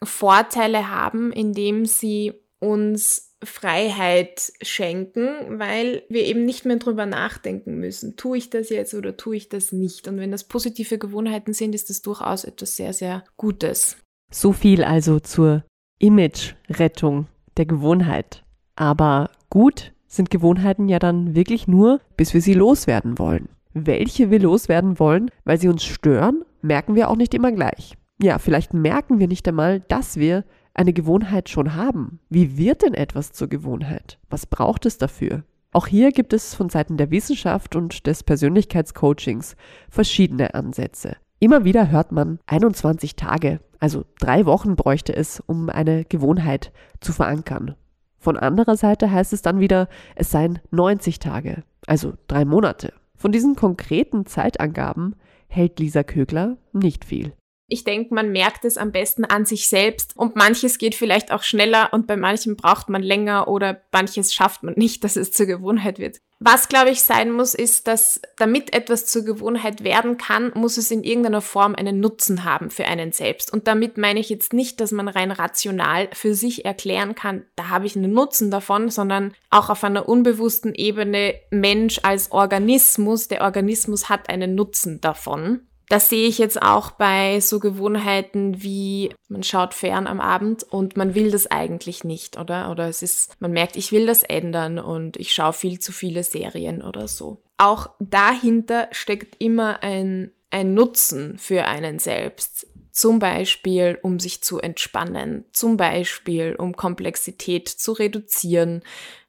Vorteile 0.03 0.89
haben, 0.89 1.31
indem 1.31 1.85
sie 1.85 2.33
uns 2.59 3.35
Freiheit 3.43 4.51
schenken, 4.61 5.59
weil 5.59 6.03
wir 6.09 6.23
eben 6.23 6.45
nicht 6.45 6.65
mehr 6.65 6.77
drüber 6.77 7.05
nachdenken 7.05 7.75
müssen. 7.79 8.15
Tue 8.15 8.37
ich 8.37 8.49
das 8.49 8.69
jetzt 8.69 8.93
oder 8.93 9.17
tue 9.17 9.35
ich 9.35 9.49
das 9.49 9.71
nicht? 9.71 10.07
Und 10.07 10.17
wenn 10.17 10.31
das 10.31 10.45
positive 10.45 10.97
Gewohnheiten 10.97 11.53
sind, 11.53 11.75
ist 11.75 11.89
das 11.89 12.01
durchaus 12.01 12.43
etwas 12.43 12.75
sehr, 12.75 12.93
sehr 12.93 13.23
Gutes. 13.37 13.97
So 14.37 14.51
viel 14.51 14.83
also 14.83 15.21
zur 15.21 15.63
Image-Rettung 15.97 17.27
der 17.55 17.65
Gewohnheit. 17.65 18.43
Aber 18.75 19.29
gut 19.49 19.93
sind 20.07 20.29
Gewohnheiten 20.29 20.89
ja 20.89 20.99
dann 20.99 21.35
wirklich 21.35 21.69
nur, 21.69 22.01
bis 22.17 22.33
wir 22.33 22.41
sie 22.41 22.53
loswerden 22.53 23.17
wollen. 23.17 23.47
Welche 23.73 24.31
wir 24.31 24.41
loswerden 24.41 24.99
wollen, 24.99 25.31
weil 25.45 25.57
sie 25.57 25.69
uns 25.69 25.85
stören, 25.85 26.43
merken 26.61 26.95
wir 26.95 27.09
auch 27.09 27.15
nicht 27.15 27.33
immer 27.33 27.53
gleich. 27.53 27.93
Ja, 28.21 28.37
vielleicht 28.37 28.73
merken 28.73 29.19
wir 29.19 29.29
nicht 29.29 29.47
einmal, 29.47 29.79
dass 29.79 30.17
wir 30.17 30.43
eine 30.73 30.91
Gewohnheit 30.91 31.47
schon 31.47 31.73
haben. 31.75 32.19
Wie 32.27 32.57
wird 32.57 32.81
denn 32.81 32.93
etwas 32.93 33.31
zur 33.31 33.47
Gewohnheit? 33.47 34.19
Was 34.29 34.47
braucht 34.47 34.85
es 34.85 34.97
dafür? 34.97 35.45
Auch 35.71 35.87
hier 35.87 36.11
gibt 36.11 36.33
es 36.33 36.53
von 36.55 36.67
Seiten 36.67 36.97
der 36.97 37.09
Wissenschaft 37.09 37.77
und 37.77 38.05
des 38.05 38.23
Persönlichkeitscoachings 38.23 39.55
verschiedene 39.89 40.55
Ansätze. 40.55 41.15
Immer 41.39 41.63
wieder 41.63 41.89
hört 41.89 42.11
man 42.11 42.39
21 42.47 43.15
Tage, 43.15 43.59
also 43.85 44.03
drei 44.19 44.47
Wochen 44.47 44.75
bräuchte 44.75 45.15
es, 45.15 45.43
um 45.45 45.69
eine 45.69 46.05
Gewohnheit 46.05 46.71
zu 47.01 47.13
verankern. 47.13 47.75
Von 48.17 48.35
anderer 48.35 48.77
Seite 48.77 49.11
heißt 49.11 49.31
es 49.31 49.43
dann 49.43 49.59
wieder, 49.59 49.89
es 50.15 50.31
seien 50.31 50.57
90 50.71 51.19
Tage, 51.19 51.61
also 51.85 52.13
drei 52.25 52.45
Monate. 52.45 52.93
Von 53.15 53.31
diesen 53.31 53.55
konkreten 53.55 54.25
Zeitangaben 54.25 55.15
hält 55.47 55.79
Lisa 55.79 56.01
Kögler 56.01 56.57
nicht 56.73 57.05
viel. 57.05 57.33
Ich 57.67 57.83
denke, 57.83 58.15
man 58.15 58.31
merkt 58.31 58.65
es 58.65 58.79
am 58.79 58.91
besten 58.91 59.23
an 59.23 59.45
sich 59.45 59.67
selbst 59.67 60.17
und 60.17 60.35
manches 60.35 60.79
geht 60.79 60.95
vielleicht 60.95 61.31
auch 61.31 61.43
schneller 61.43 61.89
und 61.93 62.07
bei 62.07 62.17
manchem 62.17 62.55
braucht 62.55 62.89
man 62.89 63.03
länger 63.03 63.47
oder 63.47 63.83
manches 63.91 64.33
schafft 64.33 64.63
man 64.63 64.73
nicht, 64.77 65.03
dass 65.03 65.15
es 65.15 65.31
zur 65.31 65.45
Gewohnheit 65.45 65.99
wird. 65.99 66.17
Was, 66.39 66.67
glaube 66.67 66.89
ich, 66.89 67.01
sein 67.01 67.31
muss, 67.31 67.53
ist, 67.53 67.87
dass 67.87 68.21
damit 68.35 68.73
etwas 68.73 69.05
zur 69.05 69.23
Gewohnheit 69.23 69.85
werden 69.85 70.17
kann, 70.17 70.51
muss 70.53 70.75
es 70.75 70.91
in 70.91 71.03
irgendeiner 71.03 71.41
Form 71.41 71.75
einen 71.75 72.01
Nutzen 72.01 72.43
haben 72.43 72.69
für 72.69 72.85
einen 72.85 73.13
selbst. 73.13 73.53
Und 73.53 73.67
damit 73.67 73.97
meine 73.97 74.19
ich 74.19 74.29
jetzt 74.29 74.51
nicht, 74.51 74.81
dass 74.81 74.91
man 74.91 75.07
rein 75.07 75.31
rational 75.31 76.09
für 76.11 76.35
sich 76.35 76.65
erklären 76.65 77.15
kann, 77.15 77.45
da 77.55 77.69
habe 77.69 77.85
ich 77.85 77.95
einen 77.95 78.11
Nutzen 78.11 78.51
davon, 78.51 78.89
sondern 78.89 79.33
auch 79.49 79.69
auf 79.69 79.85
einer 79.85 80.09
unbewussten 80.09 80.75
Ebene 80.75 81.35
Mensch 81.51 82.01
als 82.03 82.33
Organismus, 82.33 83.29
der 83.29 83.41
Organismus 83.41 84.09
hat 84.09 84.27
einen 84.29 84.55
Nutzen 84.55 84.99
davon. 84.99 85.61
Das 85.89 86.09
sehe 86.09 86.27
ich 86.27 86.37
jetzt 86.37 86.61
auch 86.61 86.91
bei 86.91 87.39
so 87.39 87.59
Gewohnheiten 87.59 88.63
wie 88.63 89.11
man 89.27 89.43
schaut 89.43 89.73
fern 89.73 90.07
am 90.07 90.19
Abend 90.19 90.63
und 90.63 90.97
man 90.97 91.15
will 91.15 91.31
das 91.31 91.47
eigentlich 91.47 92.03
nicht, 92.03 92.37
oder? 92.37 92.71
Oder 92.71 92.87
es 92.89 93.01
ist, 93.01 93.39
man 93.39 93.51
merkt, 93.51 93.75
ich 93.75 93.91
will 93.91 94.05
das 94.05 94.23
ändern 94.23 94.79
und 94.79 95.17
ich 95.17 95.33
schaue 95.33 95.53
viel 95.53 95.79
zu 95.79 95.91
viele 95.91 96.23
Serien 96.23 96.81
oder 96.81 97.07
so. 97.07 97.41
Auch 97.57 97.89
dahinter 97.99 98.87
steckt 98.91 99.41
immer 99.41 99.83
ein, 99.83 100.31
ein 100.49 100.73
Nutzen 100.73 101.37
für 101.37 101.65
einen 101.65 101.99
selbst. 101.99 102.67
Zum 102.95 103.19
Beispiel, 103.19 103.99
um 104.03 104.21
sich 104.21 104.41
zu 104.41 104.59
entspannen, 104.59 105.43
zum 105.51 105.75
Beispiel, 105.75 106.55
um 106.57 106.77
Komplexität 106.77 107.67
zu 107.67 107.91
reduzieren, 107.91 108.83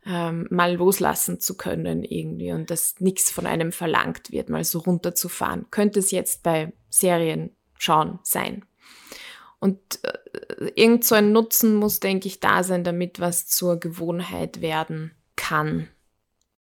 ähm, 0.07 0.47
mal 0.51 0.77
loslassen 0.77 1.41
zu 1.41 1.57
können 1.57 2.05
irgendwie 2.05 2.53
und 2.53 2.71
dass 2.71 3.01
nichts 3.01 3.33
von 3.33 3.45
einem 3.45 3.73
verlangt 3.73 4.31
wird, 4.31 4.51
mal 4.51 4.63
so 4.63 4.79
runterzufahren. 4.79 5.67
Könnte 5.73 5.99
es 5.99 6.13
jetzt 6.13 6.45
bei 6.45 6.75
Serien 6.91 7.57
schauen 7.77 8.21
sein. 8.23 8.65
Und 9.59 9.81
äh, 10.05 10.71
irgend 10.77 11.05
so 11.05 11.17
ein 11.17 11.33
Nutzen 11.33 11.75
muss, 11.75 11.99
denke 11.99 12.29
ich, 12.29 12.39
da 12.39 12.63
sein, 12.63 12.85
damit 12.85 13.19
was 13.19 13.49
zur 13.49 13.81
Gewohnheit 13.81 14.61
werden 14.61 15.11
kann. 15.35 15.89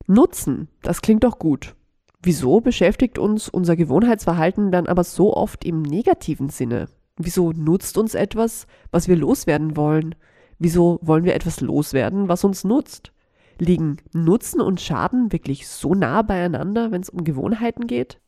Nutzen, 0.08 0.68
das 0.82 1.04
klingt 1.04 1.24
doch 1.24 1.38
gut. 1.38 1.76
Wieso 2.22 2.62
beschäftigt 2.62 3.20
uns 3.20 3.48
unser 3.48 3.76
Gewohnheitsverhalten 3.76 4.72
dann 4.72 4.88
aber 4.88 5.04
so 5.04 5.34
oft 5.36 5.64
im 5.64 5.82
negativen 5.82 6.50
Sinne? 6.50 6.88
Wieso 7.18 7.52
nutzt 7.52 7.98
uns 7.98 8.16
etwas, 8.16 8.68
was 8.92 9.08
wir 9.08 9.16
loswerden 9.16 9.76
wollen? 9.76 10.16
Wieso 10.60 11.00
wollen 11.02 11.24
wir 11.24 11.36
etwas 11.36 11.62
loswerden, 11.62 12.28
was 12.28 12.44
uns 12.44 12.64
nutzt? 12.64 13.12
Liegen 13.60 13.98
Nutzen 14.14 14.62
und 14.62 14.82
Schaden 14.82 15.32
wirklich 15.32 15.68
so 15.68 15.94
nah 15.94 16.22
beieinander, 16.22 16.92
wenn 16.92 17.02
es 17.02 17.10
um 17.10 17.24
Gewohnheiten 17.24 17.88
geht? 17.88 18.20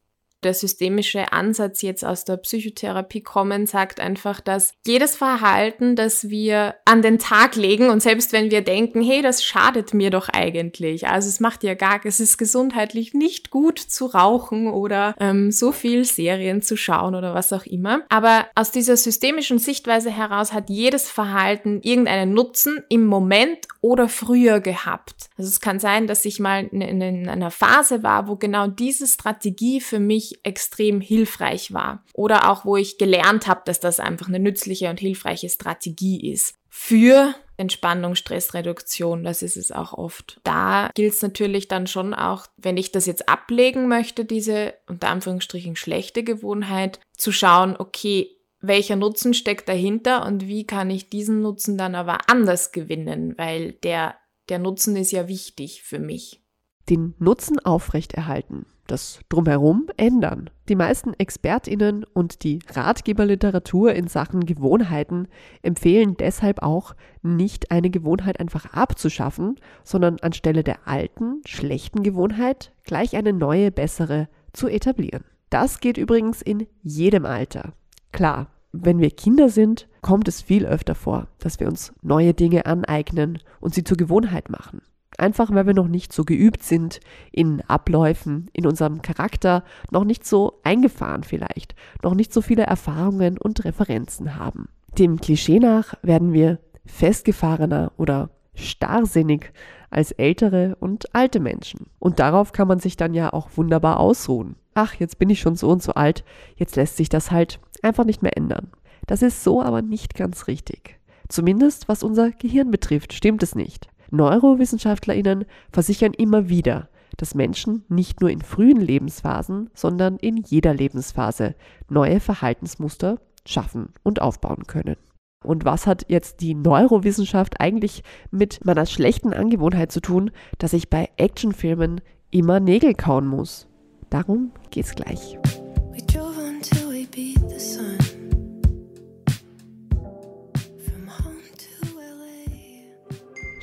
Der 0.43 0.53
systemische 0.53 1.31
Ansatz 1.31 1.81
jetzt 1.81 2.05
aus 2.05 2.25
der 2.25 2.37
Psychotherapie 2.37 3.21
kommen, 3.21 3.67
sagt 3.67 3.99
einfach, 3.99 4.41
dass 4.41 4.73
jedes 4.85 5.15
Verhalten, 5.15 5.95
das 5.95 6.29
wir 6.29 6.75
an 6.85 7.01
den 7.01 7.19
Tag 7.19 7.55
legen 7.55 7.89
und 7.89 8.01
selbst 8.01 8.31
wenn 8.33 8.51
wir 8.51 8.61
denken, 8.61 9.01
hey, 9.01 9.21
das 9.21 9.43
schadet 9.43 9.93
mir 9.93 10.09
doch 10.09 10.29
eigentlich, 10.29 11.07
also 11.07 11.27
es 11.27 11.39
macht 11.39 11.63
ja 11.63 11.73
gar, 11.73 11.99
es 12.05 12.19
ist 12.19 12.37
gesundheitlich 12.37 13.13
nicht 13.13 13.49
gut 13.49 13.79
zu 13.79 14.05
rauchen 14.05 14.67
oder 14.67 15.15
ähm, 15.19 15.51
so 15.51 15.71
viel 15.71 16.05
Serien 16.05 16.61
zu 16.61 16.77
schauen 16.77 17.15
oder 17.15 17.33
was 17.33 17.51
auch 17.53 17.65
immer. 17.65 18.01
Aber 18.09 18.47
aus 18.55 18.71
dieser 18.71 18.97
systemischen 18.97 19.59
Sichtweise 19.59 20.09
heraus 20.09 20.53
hat 20.53 20.69
jedes 20.69 21.09
Verhalten 21.09 21.81
irgendeinen 21.81 22.33
Nutzen 22.33 22.83
im 22.89 23.05
Moment 23.05 23.67
oder 23.81 24.07
früher 24.07 24.59
gehabt. 24.59 25.29
Also 25.37 25.49
es 25.49 25.61
kann 25.61 25.79
sein, 25.79 26.07
dass 26.07 26.25
ich 26.25 26.39
mal 26.39 26.65
in, 26.71 26.81
in 26.81 27.29
einer 27.29 27.51
Phase 27.51 28.03
war, 28.03 28.27
wo 28.27 28.35
genau 28.35 28.67
diese 28.67 29.07
Strategie 29.07 29.81
für 29.81 29.99
extrem 30.43 31.01
hilfreich 31.01 31.73
war. 31.73 32.03
Oder 32.13 32.49
auch, 32.49 32.65
wo 32.65 32.77
ich 32.77 32.97
gelernt 32.97 33.47
habe, 33.47 33.61
dass 33.65 33.79
das 33.79 33.99
einfach 33.99 34.27
eine 34.27 34.39
nützliche 34.39 34.89
und 34.89 34.99
hilfreiche 34.99 35.49
Strategie 35.49 36.31
ist. 36.31 36.55
Für 36.69 37.33
Entspannung, 37.57 38.15
Stressreduktion, 38.15 39.23
das 39.23 39.41
ist 39.41 39.57
es 39.57 39.71
auch 39.71 39.93
oft. 39.93 40.39
Da 40.43 40.89
gilt 40.93 41.13
es 41.13 41.21
natürlich 41.21 41.67
dann 41.67 41.87
schon 41.87 42.13
auch, 42.13 42.47
wenn 42.57 42.77
ich 42.77 42.91
das 42.91 43.05
jetzt 43.05 43.27
ablegen 43.27 43.87
möchte, 43.87 44.23
diese 44.23 44.75
unter 44.87 45.09
Anführungsstrichen 45.09 45.75
schlechte 45.75 46.23
Gewohnheit, 46.23 46.99
zu 47.17 47.31
schauen, 47.31 47.75
okay, 47.77 48.29
welcher 48.61 48.95
Nutzen 48.95 49.33
steckt 49.33 49.67
dahinter 49.67 50.25
und 50.25 50.47
wie 50.47 50.65
kann 50.65 50.89
ich 50.89 51.09
diesen 51.09 51.41
Nutzen 51.41 51.77
dann 51.77 51.95
aber 51.95 52.29
anders 52.29 52.71
gewinnen, 52.71 53.33
weil 53.37 53.73
der, 53.73 54.15
der 54.47 54.59
Nutzen 54.59 54.95
ist 54.95 55.11
ja 55.11 55.27
wichtig 55.27 55.83
für 55.83 55.99
mich. 55.99 56.41
Den 56.89 57.13
Nutzen 57.19 57.59
aufrechterhalten 57.59 58.65
das 58.91 59.19
Drumherum 59.29 59.87
ändern. 59.97 60.49
Die 60.67 60.75
meisten 60.75 61.13
Expertinnen 61.13 62.03
und 62.03 62.43
die 62.43 62.59
Ratgeberliteratur 62.71 63.93
in 63.93 64.07
Sachen 64.07 64.45
Gewohnheiten 64.45 65.27
empfehlen 65.61 66.15
deshalb 66.17 66.61
auch, 66.61 66.95
nicht 67.21 67.71
eine 67.71 67.89
Gewohnheit 67.89 68.39
einfach 68.39 68.73
abzuschaffen, 68.73 69.59
sondern 69.83 70.19
anstelle 70.19 70.63
der 70.63 70.87
alten, 70.87 71.41
schlechten 71.45 72.03
Gewohnheit 72.03 72.73
gleich 72.83 73.15
eine 73.15 73.33
neue, 73.33 73.71
bessere 73.71 74.29
zu 74.53 74.67
etablieren. 74.67 75.23
Das 75.49 75.79
geht 75.79 75.97
übrigens 75.97 76.41
in 76.41 76.67
jedem 76.81 77.25
Alter. 77.25 77.73
Klar, 78.11 78.47
wenn 78.71 78.99
wir 78.99 79.09
Kinder 79.09 79.49
sind, 79.49 79.87
kommt 80.01 80.27
es 80.27 80.41
viel 80.41 80.65
öfter 80.65 80.95
vor, 80.95 81.27
dass 81.39 81.59
wir 81.59 81.67
uns 81.67 81.91
neue 82.01 82.33
Dinge 82.33 82.65
aneignen 82.65 83.39
und 83.59 83.73
sie 83.73 83.83
zur 83.83 83.97
Gewohnheit 83.97 84.49
machen. 84.49 84.81
Einfach 85.19 85.53
weil 85.53 85.67
wir 85.67 85.73
noch 85.73 85.89
nicht 85.89 86.13
so 86.13 86.23
geübt 86.23 86.63
sind 86.63 87.01
in 87.31 87.61
Abläufen, 87.67 88.49
in 88.53 88.65
unserem 88.65 89.01
Charakter, 89.01 89.65
noch 89.91 90.05
nicht 90.05 90.25
so 90.25 90.59
eingefahren 90.63 91.23
vielleicht, 91.23 91.75
noch 92.03 92.15
nicht 92.15 92.33
so 92.33 92.41
viele 92.41 92.63
Erfahrungen 92.63 93.37
und 93.37 93.65
Referenzen 93.65 94.37
haben. 94.37 94.69
Dem 94.97 95.19
Klischee 95.19 95.59
nach 95.59 95.93
werden 96.01 96.31
wir 96.31 96.59
festgefahrener 96.85 97.91
oder 97.97 98.29
starrsinnig 98.55 99.51
als 99.89 100.11
ältere 100.11 100.77
und 100.79 101.13
alte 101.13 101.41
Menschen. 101.41 101.87
Und 101.99 102.19
darauf 102.19 102.53
kann 102.53 102.69
man 102.69 102.79
sich 102.79 102.95
dann 102.95 103.13
ja 103.13 103.33
auch 103.33 103.49
wunderbar 103.55 103.99
ausruhen. 103.99 104.55
Ach, 104.73 104.93
jetzt 104.93 105.19
bin 105.19 105.29
ich 105.29 105.41
schon 105.41 105.57
so 105.57 105.69
und 105.69 105.83
so 105.83 105.93
alt, 105.93 106.23
jetzt 106.55 106.77
lässt 106.77 106.95
sich 106.95 107.09
das 107.09 107.29
halt 107.29 107.59
einfach 107.81 108.05
nicht 108.05 108.21
mehr 108.21 108.37
ändern. 108.37 108.71
Das 109.05 109.21
ist 109.21 109.43
so 109.43 109.61
aber 109.61 109.81
nicht 109.81 110.15
ganz 110.15 110.47
richtig. 110.47 110.97
Zumindest 111.27 111.89
was 111.89 112.03
unser 112.03 112.31
Gehirn 112.31 112.71
betrifft, 112.71 113.11
stimmt 113.11 113.43
es 113.43 113.53
nicht. 113.53 113.89
NeurowissenschaftlerInnen 114.11 115.45
versichern 115.71 116.13
immer 116.13 116.49
wieder, 116.49 116.89
dass 117.17 117.35
Menschen 117.35 117.83
nicht 117.89 118.21
nur 118.21 118.29
in 118.29 118.41
frühen 118.41 118.79
Lebensphasen, 118.79 119.69
sondern 119.73 120.17
in 120.17 120.37
jeder 120.37 120.73
Lebensphase 120.73 121.55
neue 121.89 122.19
Verhaltensmuster 122.19 123.19
schaffen 123.45 123.93
und 124.03 124.21
aufbauen 124.21 124.67
können. 124.67 124.95
Und 125.43 125.63
was 125.63 125.87
hat 125.87 126.05
jetzt 126.09 126.41
die 126.41 126.53
Neurowissenschaft 126.53 127.61
eigentlich 127.61 128.03
mit 128.29 128.65
meiner 128.65 128.85
schlechten 128.85 129.33
Angewohnheit 129.33 129.91
zu 129.91 130.01
tun, 130.01 130.31
dass 130.57 130.73
ich 130.73 130.89
bei 130.89 131.09
Actionfilmen 131.17 132.01
immer 132.29 132.59
Nägel 132.59 132.93
kauen 132.93 133.25
muss? 133.25 133.67
Darum 134.09 134.51
geht's 134.69 134.95
gleich. 134.95 135.37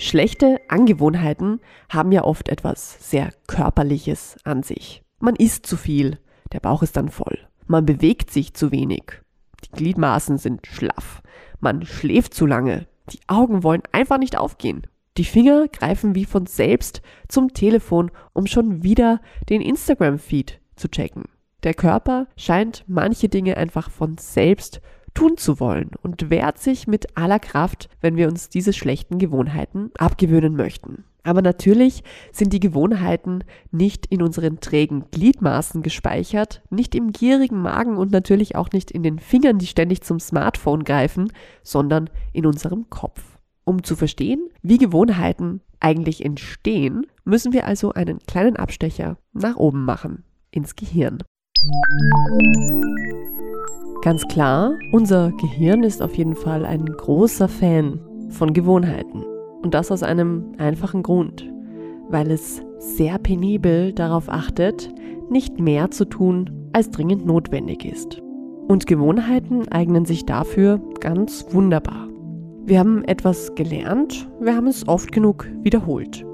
Schlechte 0.06 0.60
Angewohnheiten 0.68 1.60
haben 1.88 2.12
ja 2.12 2.22
oft 2.22 2.48
etwas 2.48 3.10
sehr 3.10 3.32
Körperliches 3.48 4.36
an 4.44 4.62
sich. 4.62 5.02
Man 5.18 5.34
isst 5.34 5.66
zu 5.66 5.76
viel, 5.76 6.20
der 6.52 6.60
Bauch 6.60 6.84
ist 6.84 6.96
dann 6.96 7.08
voll. 7.08 7.40
Man 7.66 7.86
bewegt 7.86 8.30
sich 8.30 8.54
zu 8.54 8.70
wenig, 8.70 9.02
die 9.64 9.76
Gliedmaßen 9.76 10.38
sind 10.38 10.64
schlaff. 10.64 11.22
Man 11.58 11.84
schläft 11.84 12.34
zu 12.34 12.46
lange, 12.46 12.86
die 13.10 13.18
Augen 13.26 13.64
wollen 13.64 13.82
einfach 13.90 14.18
nicht 14.18 14.38
aufgehen. 14.38 14.86
Die 15.16 15.24
Finger 15.24 15.66
greifen 15.66 16.14
wie 16.14 16.24
von 16.24 16.46
selbst 16.46 17.02
zum 17.26 17.52
Telefon, 17.52 18.12
um 18.32 18.46
schon 18.46 18.84
wieder 18.84 19.20
den 19.48 19.60
Instagram-Feed 19.60 20.60
zu 20.76 20.88
checken. 20.88 21.24
Der 21.64 21.74
Körper 21.74 22.28
scheint 22.36 22.84
manche 22.86 23.28
Dinge 23.28 23.56
einfach 23.56 23.90
von 23.90 24.18
selbst 24.18 24.80
tun 25.16 25.36
zu 25.36 25.58
wollen 25.58 25.90
und 26.02 26.30
wehrt 26.30 26.58
sich 26.58 26.86
mit 26.86 27.16
aller 27.16 27.40
Kraft, 27.40 27.88
wenn 28.00 28.16
wir 28.16 28.28
uns 28.28 28.48
diese 28.48 28.72
schlechten 28.72 29.18
Gewohnheiten 29.18 29.90
abgewöhnen 29.98 30.54
möchten. 30.54 31.04
Aber 31.24 31.42
natürlich 31.42 32.04
sind 32.30 32.52
die 32.52 32.60
Gewohnheiten 32.60 33.42
nicht 33.72 34.06
in 34.06 34.22
unseren 34.22 34.60
trägen 34.60 35.06
Gliedmaßen 35.10 35.82
gespeichert, 35.82 36.62
nicht 36.70 36.94
im 36.94 37.10
gierigen 37.10 37.60
Magen 37.60 37.96
und 37.96 38.12
natürlich 38.12 38.54
auch 38.54 38.70
nicht 38.70 38.92
in 38.92 39.02
den 39.02 39.18
Fingern, 39.18 39.58
die 39.58 39.66
ständig 39.66 40.02
zum 40.02 40.20
Smartphone 40.20 40.84
greifen, 40.84 41.32
sondern 41.64 42.08
in 42.32 42.46
unserem 42.46 42.88
Kopf. 42.90 43.38
Um 43.64 43.82
zu 43.82 43.96
verstehen, 43.96 44.48
wie 44.62 44.78
Gewohnheiten 44.78 45.62
eigentlich 45.80 46.24
entstehen, 46.24 47.06
müssen 47.24 47.52
wir 47.52 47.66
also 47.66 47.92
einen 47.92 48.20
kleinen 48.20 48.56
Abstecher 48.56 49.16
nach 49.32 49.56
oben 49.56 49.84
machen, 49.84 50.22
ins 50.52 50.76
Gehirn. 50.76 51.18
Ganz 54.06 54.28
klar, 54.28 54.78
unser 54.92 55.32
Gehirn 55.32 55.82
ist 55.82 56.00
auf 56.00 56.16
jeden 56.16 56.36
Fall 56.36 56.64
ein 56.64 56.84
großer 56.84 57.48
Fan 57.48 57.98
von 58.28 58.52
Gewohnheiten. 58.52 59.24
Und 59.62 59.74
das 59.74 59.90
aus 59.90 60.04
einem 60.04 60.52
einfachen 60.58 61.02
Grund, 61.02 61.44
weil 62.08 62.30
es 62.30 62.62
sehr 62.78 63.18
penibel 63.18 63.92
darauf 63.92 64.28
achtet, 64.28 64.94
nicht 65.28 65.58
mehr 65.58 65.90
zu 65.90 66.04
tun, 66.04 66.68
als 66.72 66.92
dringend 66.92 67.26
notwendig 67.26 67.84
ist. 67.84 68.22
Und 68.68 68.86
Gewohnheiten 68.86 69.66
eignen 69.72 70.04
sich 70.04 70.24
dafür 70.24 70.80
ganz 71.00 71.44
wunderbar. 71.50 72.06
Wir 72.64 72.78
haben 72.78 73.02
etwas 73.06 73.56
gelernt, 73.56 74.28
wir 74.38 74.54
haben 74.54 74.68
es 74.68 74.86
oft 74.86 75.10
genug 75.10 75.48
wiederholt. 75.62 76.24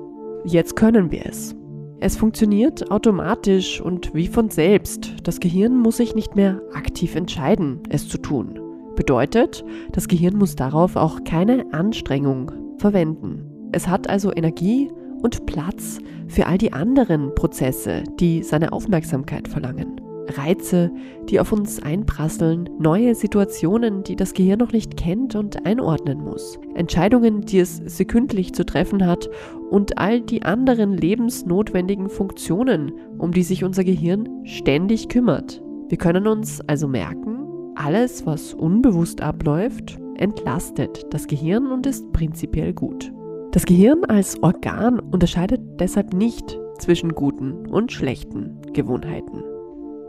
Jetzt 0.45 0.77
können 0.77 1.11
wir 1.11 1.25
es. 1.25 1.57
Es 2.05 2.17
funktioniert 2.17 2.91
automatisch 2.91 3.81
und 3.81 4.13
wie 4.13 4.27
von 4.27 4.51
selbst. 4.51 5.15
Das 5.23 5.39
Gehirn 5.39 5.77
muss 5.77 5.99
sich 5.99 6.17
nicht 6.17 6.35
mehr 6.35 6.61
aktiv 6.75 7.15
entscheiden, 7.15 7.79
es 7.91 8.09
zu 8.09 8.19
tun. 8.19 8.59
Bedeutet, 8.97 9.65
das 9.93 10.09
Gehirn 10.09 10.37
muss 10.37 10.57
darauf 10.57 10.97
auch 10.97 11.23
keine 11.23 11.65
Anstrengung 11.73 12.51
verwenden. 12.79 13.69
Es 13.71 13.87
hat 13.87 14.11
also 14.11 14.33
Energie 14.35 14.91
und 15.23 15.47
Platz 15.47 16.01
für 16.27 16.49
all 16.49 16.59
die 16.59 16.73
anderen 16.73 17.37
Prozesse, 17.37 18.03
die 18.19 18.43
seine 18.43 18.73
Aufmerksamkeit 18.73 19.47
verlangen. 19.47 20.01
Reize, 20.39 20.91
die 21.29 21.41
auf 21.41 21.53
uns 21.53 21.83
einprasseln, 21.83 22.69
neue 22.79 23.15
Situationen, 23.15 24.03
die 24.03 24.17
das 24.17 24.35
Gehirn 24.35 24.59
noch 24.59 24.73
nicht 24.73 24.97
kennt 24.97 25.35
und 25.35 25.67
einordnen 25.67 26.23
muss, 26.23 26.59
Entscheidungen, 26.75 27.43
die 27.43 27.61
es 27.61 27.77
sekündlich 27.77 28.55
zu 28.55 28.65
treffen 28.65 29.07
hat 29.07 29.29
und 29.71 29.99
all 29.99 30.21
die 30.21 30.43
anderen 30.43 30.97
lebensnotwendigen 30.97 32.09
Funktionen, 32.09 32.93
um 33.19 33.33
die 33.33 33.43
sich 33.43 33.65
unser 33.65 33.85
Gehirn 33.85 34.29
ständig 34.45 35.09
kümmert. 35.09 35.63
Wir 35.89 35.99
können 35.99 36.27
uns 36.27 36.61
also 36.63 36.89
merken, 36.89 37.39
alles, 37.75 38.27
was 38.27 38.55
unbewusst 38.55 39.21
abläuft, 39.21 39.99
entlastet 40.17 41.07
das 41.11 41.27
Gehirn 41.27 41.67
und 41.67 41.87
ist 41.87 42.13
prinzipiell 42.13 42.73
gut. 42.73 43.13
Das 43.53 43.67
Gehirn 43.67 44.05
als 44.05 44.43
Organ 44.43 44.99
unterscheidet 44.99 45.61
deshalb 45.79 46.15
nicht 46.15 46.59
zwischen 46.79 47.15
guten 47.15 47.67
und 47.67 47.93
schlechten 47.93 48.61
Gewohnheiten. 48.73 49.52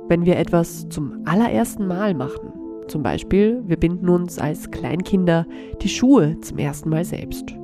Wenn 0.10 0.26
wir 0.26 0.38
etwas 0.38 0.90
zum 0.90 1.22
allerersten 1.26 1.88
Mal 1.88 2.14
machen, 2.14 2.52
zum 2.88 3.04
Beispiel 3.04 3.64
wir 3.66 3.78
binden 3.78 4.10
uns 4.10 4.38
als 4.38 4.70
Kleinkinder 4.70 5.46
die 5.82 5.90
Schuhe 5.90 6.40
zum 6.42 6.58
ersten 6.58 6.90
Mal 6.90 7.06
selbst, 7.06 7.56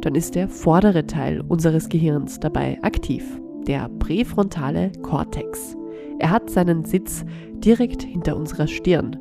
dann 0.00 0.14
ist 0.14 0.34
der 0.34 0.48
vordere 0.48 1.06
Teil 1.06 1.40
unseres 1.40 1.88
Gehirns 1.88 2.38
dabei 2.38 2.78
aktiv, 2.82 3.24
der 3.66 3.88
präfrontale 3.98 4.92
Kortex. 5.02 5.76
Er 6.20 6.30
hat 6.30 6.50
seinen 6.50 6.84
Sitz 6.84 7.24
direkt 7.54 8.02
hinter 8.02 8.36
unserer 8.36 8.68
Stirn, 8.68 9.16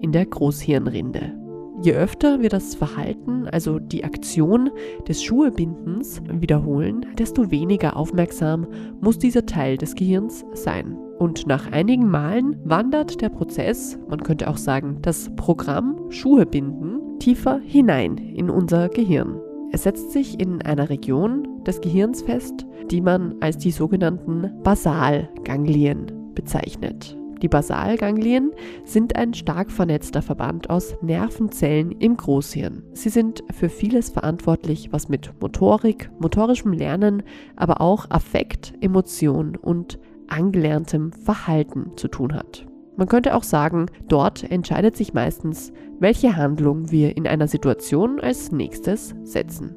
in 0.00 0.12
der 0.12 0.26
Großhirnrinde. 0.26 1.41
Je 1.82 1.94
öfter 1.94 2.40
wir 2.40 2.48
das 2.48 2.76
Verhalten, 2.76 3.48
also 3.48 3.80
die 3.80 4.04
Aktion 4.04 4.70
des 5.08 5.20
Schuhebindens 5.20 6.22
wiederholen, 6.30 7.06
desto 7.18 7.50
weniger 7.50 7.96
aufmerksam 7.96 8.68
muss 9.00 9.18
dieser 9.18 9.46
Teil 9.46 9.78
des 9.78 9.96
Gehirns 9.96 10.44
sein. 10.52 10.96
Und 11.18 11.48
nach 11.48 11.72
einigen 11.72 12.08
Malen 12.08 12.56
wandert 12.64 13.20
der 13.20 13.30
Prozess, 13.30 13.98
man 14.08 14.22
könnte 14.22 14.48
auch 14.48 14.58
sagen, 14.58 14.98
das 15.02 15.34
Programm 15.34 16.08
Schuhebinden, 16.10 17.18
tiefer 17.18 17.60
hinein 17.64 18.16
in 18.16 18.48
unser 18.48 18.88
Gehirn. 18.88 19.40
Es 19.72 19.82
setzt 19.82 20.12
sich 20.12 20.38
in 20.38 20.62
einer 20.62 20.88
Region 20.88 21.64
des 21.64 21.80
Gehirns 21.80 22.22
fest, 22.22 22.64
die 22.92 23.00
man 23.00 23.34
als 23.40 23.58
die 23.58 23.72
sogenannten 23.72 24.52
Basalganglien 24.62 26.12
bezeichnet. 26.34 27.16
Die 27.42 27.48
Basalganglien 27.48 28.52
sind 28.84 29.16
ein 29.16 29.34
stark 29.34 29.72
vernetzter 29.72 30.22
Verband 30.22 30.70
aus 30.70 30.94
Nervenzellen 31.02 31.90
im 31.90 32.16
Großhirn. 32.16 32.84
Sie 32.92 33.08
sind 33.08 33.42
für 33.52 33.68
vieles 33.68 34.10
verantwortlich, 34.10 34.92
was 34.92 35.08
mit 35.08 35.32
Motorik, 35.40 36.10
motorischem 36.20 36.72
Lernen, 36.72 37.24
aber 37.56 37.80
auch 37.80 38.06
Affekt, 38.10 38.74
Emotion 38.80 39.56
und 39.56 39.98
angelerntem 40.28 41.12
Verhalten 41.12 41.90
zu 41.96 42.06
tun 42.06 42.32
hat. 42.32 42.64
Man 42.96 43.08
könnte 43.08 43.34
auch 43.34 43.42
sagen, 43.42 43.86
dort 44.06 44.48
entscheidet 44.48 44.96
sich 44.96 45.12
meistens, 45.12 45.72
welche 45.98 46.36
Handlung 46.36 46.92
wir 46.92 47.16
in 47.16 47.26
einer 47.26 47.48
Situation 47.48 48.20
als 48.20 48.52
nächstes 48.52 49.14
setzen. 49.24 49.74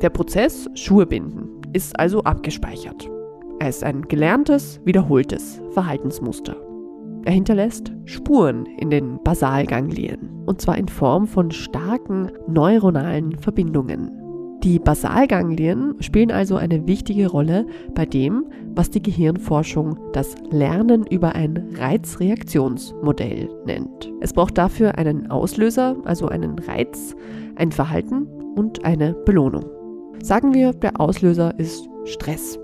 Der 0.00 0.10
Prozess 0.10 0.70
Schuhe 0.74 1.04
binden 1.04 1.48
ist 1.72 1.98
also 1.98 2.22
abgespeichert. 2.22 3.10
Er 3.62 3.68
ist 3.68 3.84
ein 3.84 4.02
gelerntes, 4.02 4.80
wiederholtes 4.84 5.62
Verhaltensmuster. 5.70 6.56
Er 7.24 7.30
hinterlässt 7.30 7.92
Spuren 8.06 8.66
in 8.66 8.90
den 8.90 9.22
Basalganglien, 9.22 10.42
und 10.46 10.60
zwar 10.60 10.76
in 10.76 10.88
Form 10.88 11.28
von 11.28 11.52
starken 11.52 12.32
neuronalen 12.48 13.38
Verbindungen. 13.38 14.10
Die 14.64 14.80
Basalganglien 14.80 15.94
spielen 16.00 16.32
also 16.32 16.56
eine 16.56 16.88
wichtige 16.88 17.28
Rolle 17.28 17.64
bei 17.94 18.04
dem, 18.04 18.46
was 18.74 18.90
die 18.90 19.00
Gehirnforschung 19.00 19.96
das 20.12 20.34
Lernen 20.50 21.06
über 21.06 21.36
ein 21.36 21.68
Reizreaktionsmodell 21.78 23.48
nennt. 23.64 24.12
Es 24.20 24.32
braucht 24.32 24.58
dafür 24.58 24.98
einen 24.98 25.30
Auslöser, 25.30 25.94
also 26.04 26.26
einen 26.26 26.58
Reiz, 26.58 27.14
ein 27.54 27.70
Verhalten 27.70 28.26
und 28.56 28.84
eine 28.84 29.14
Belohnung. 29.24 29.66
Sagen 30.20 30.52
wir, 30.52 30.72
der 30.72 31.00
Auslöser 31.00 31.56
ist 31.60 31.88
Stress. 32.06 32.58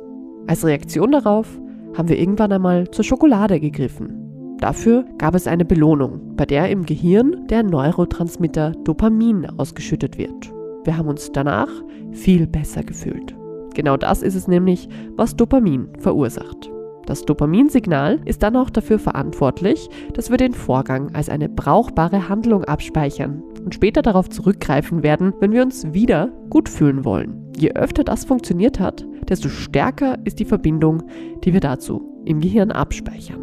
Als 0.49 0.64
Reaktion 0.64 1.12
darauf 1.12 1.47
haben 1.95 2.09
wir 2.09 2.19
irgendwann 2.19 2.50
einmal 2.52 2.90
zur 2.90 3.05
Schokolade 3.05 3.61
gegriffen. 3.61 4.57
Dafür 4.61 5.05
gab 5.19 5.35
es 5.35 5.47
eine 5.47 5.67
Belohnung, 5.67 6.37
bei 6.37 6.47
der 6.47 6.71
im 6.71 6.87
Gehirn 6.87 7.47
der 7.49 7.62
Neurotransmitter 7.62 8.73
Dopamin 8.85 9.45
ausgeschüttet 9.59 10.17
wird. 10.17 10.50
Wir 10.85 10.97
haben 10.97 11.09
uns 11.09 11.31
danach 11.33 11.69
viel 12.12 12.47
besser 12.47 12.83
gefühlt. 12.83 13.37
Genau 13.75 13.99
das 13.99 14.23
ist 14.23 14.35
es 14.35 14.49
nämlich, 14.49 14.88
was 15.17 15.37
Dopamin 15.37 15.87
verursacht. 15.99 16.71
Das 17.09 17.23
Dopaminsignal 17.23 18.21
ist 18.27 18.43
dann 18.43 18.55
auch 18.55 18.69
dafür 18.69 18.99
verantwortlich, 18.99 19.88
dass 20.12 20.29
wir 20.29 20.37
den 20.37 20.53
Vorgang 20.53 21.15
als 21.15 21.31
eine 21.31 21.49
brauchbare 21.49 22.29
Handlung 22.29 22.65
abspeichern 22.65 23.43
und 23.65 23.75
später 23.75 24.03
darauf 24.03 24.29
zurückgreifen 24.29 25.03
werden, 25.03 25.33
wenn 25.41 25.53
wir 25.53 25.62
uns 25.62 25.95
wieder 25.95 26.29
gut 26.50 26.69
fühlen 26.69 27.07
wollen. 27.07 27.50
Je 27.57 27.73
öfter 27.73 28.05
das 28.05 28.27
funktioniert 28.27 28.79
hat, 28.79 29.07
desto 29.27 29.49
stärker 29.49 30.19
ist 30.25 30.38
die 30.38 30.45
Verbindung, 30.45 31.03
die 31.45 31.55
wir 31.55 31.61
dazu 31.61 32.03
im 32.27 32.43
Gehirn 32.43 32.73
abspeichern. 32.73 33.43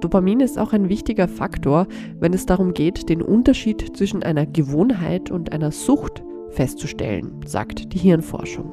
Dopamin 0.00 0.40
ist 0.40 0.58
auch 0.58 0.72
ein 0.72 0.88
wichtiger 0.88 1.28
Faktor, 1.28 1.88
wenn 2.18 2.32
es 2.32 2.46
darum 2.46 2.72
geht, 2.72 3.10
den 3.10 3.20
Unterschied 3.20 3.94
zwischen 3.94 4.22
einer 4.22 4.46
Gewohnheit 4.46 5.30
und 5.30 5.52
einer 5.52 5.70
Sucht 5.70 6.22
festzustellen, 6.48 7.42
sagt 7.44 7.92
die 7.92 7.98
Hirnforschung. 7.98 8.72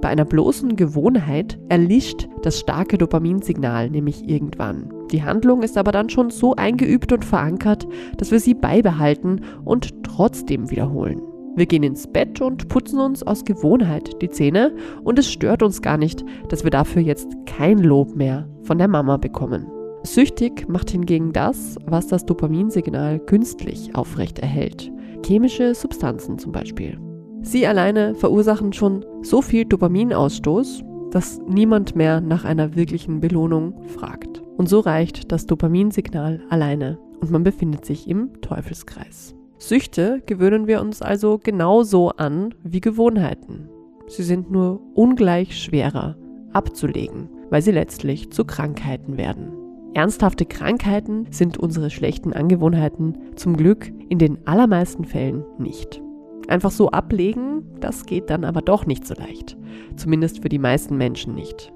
Bei 0.00 0.08
einer 0.08 0.24
bloßen 0.24 0.76
Gewohnheit 0.76 1.58
erlischt 1.68 2.28
das 2.42 2.60
starke 2.60 2.98
Dopaminsignal 2.98 3.90
nämlich 3.90 4.28
irgendwann. 4.28 4.92
Die 5.10 5.22
Handlung 5.22 5.62
ist 5.62 5.78
aber 5.78 5.92
dann 5.92 6.10
schon 6.10 6.30
so 6.30 6.54
eingeübt 6.54 7.12
und 7.12 7.24
verankert, 7.24 7.86
dass 8.18 8.30
wir 8.30 8.40
sie 8.40 8.54
beibehalten 8.54 9.40
und 9.64 10.02
trotzdem 10.04 10.70
wiederholen. 10.70 11.22
Wir 11.56 11.64
gehen 11.64 11.82
ins 11.82 12.06
Bett 12.06 12.42
und 12.42 12.68
putzen 12.68 13.00
uns 13.00 13.22
aus 13.22 13.44
Gewohnheit 13.44 14.20
die 14.20 14.28
Zähne 14.28 14.74
und 15.02 15.18
es 15.18 15.32
stört 15.32 15.62
uns 15.62 15.80
gar 15.80 15.96
nicht, 15.96 16.22
dass 16.50 16.64
wir 16.64 16.70
dafür 16.70 17.00
jetzt 17.00 17.28
kein 17.46 17.78
Lob 17.78 18.14
mehr 18.14 18.46
von 18.62 18.76
der 18.76 18.88
Mama 18.88 19.16
bekommen. 19.16 19.66
Süchtig 20.02 20.68
macht 20.68 20.90
hingegen 20.90 21.32
das, 21.32 21.76
was 21.86 22.08
das 22.08 22.26
Dopaminsignal 22.26 23.18
künstlich 23.20 23.94
aufrecht 23.94 24.38
erhält. 24.38 24.92
Chemische 25.24 25.74
Substanzen 25.74 26.38
zum 26.38 26.52
Beispiel. 26.52 26.98
Sie 27.46 27.64
alleine 27.64 28.16
verursachen 28.16 28.72
schon 28.72 29.04
so 29.22 29.40
viel 29.40 29.66
Dopaminausstoß, 29.66 30.82
dass 31.12 31.40
niemand 31.46 31.94
mehr 31.94 32.20
nach 32.20 32.44
einer 32.44 32.74
wirklichen 32.74 33.20
Belohnung 33.20 33.86
fragt. 33.86 34.42
Und 34.56 34.68
so 34.68 34.80
reicht 34.80 35.30
das 35.30 35.46
Dopaminsignal 35.46 36.42
alleine 36.50 36.98
und 37.20 37.30
man 37.30 37.44
befindet 37.44 37.84
sich 37.84 38.08
im 38.08 38.40
Teufelskreis. 38.40 39.36
Süchte 39.58 40.24
gewöhnen 40.26 40.66
wir 40.66 40.80
uns 40.80 41.02
also 41.02 41.38
genauso 41.38 42.10
an 42.10 42.52
wie 42.64 42.80
Gewohnheiten. 42.80 43.68
Sie 44.08 44.24
sind 44.24 44.50
nur 44.50 44.80
ungleich 44.94 45.56
schwerer 45.56 46.16
abzulegen, 46.52 47.28
weil 47.50 47.62
sie 47.62 47.70
letztlich 47.70 48.32
zu 48.32 48.44
Krankheiten 48.44 49.18
werden. 49.18 49.52
Ernsthafte 49.94 50.46
Krankheiten 50.46 51.28
sind 51.30 51.58
unsere 51.58 51.90
schlechten 51.90 52.32
Angewohnheiten 52.32 53.16
zum 53.36 53.56
Glück 53.56 53.92
in 54.08 54.18
den 54.18 54.44
allermeisten 54.48 55.04
Fällen 55.04 55.44
nicht. 55.58 56.02
Einfach 56.48 56.70
so 56.70 56.90
ablegen, 56.90 57.64
das 57.80 58.06
geht 58.06 58.30
dann 58.30 58.44
aber 58.44 58.62
doch 58.62 58.86
nicht 58.86 59.06
so 59.06 59.14
leicht. 59.14 59.56
Zumindest 59.96 60.42
für 60.42 60.48
die 60.48 60.58
meisten 60.58 60.96
Menschen 60.96 61.34
nicht. 61.34 61.72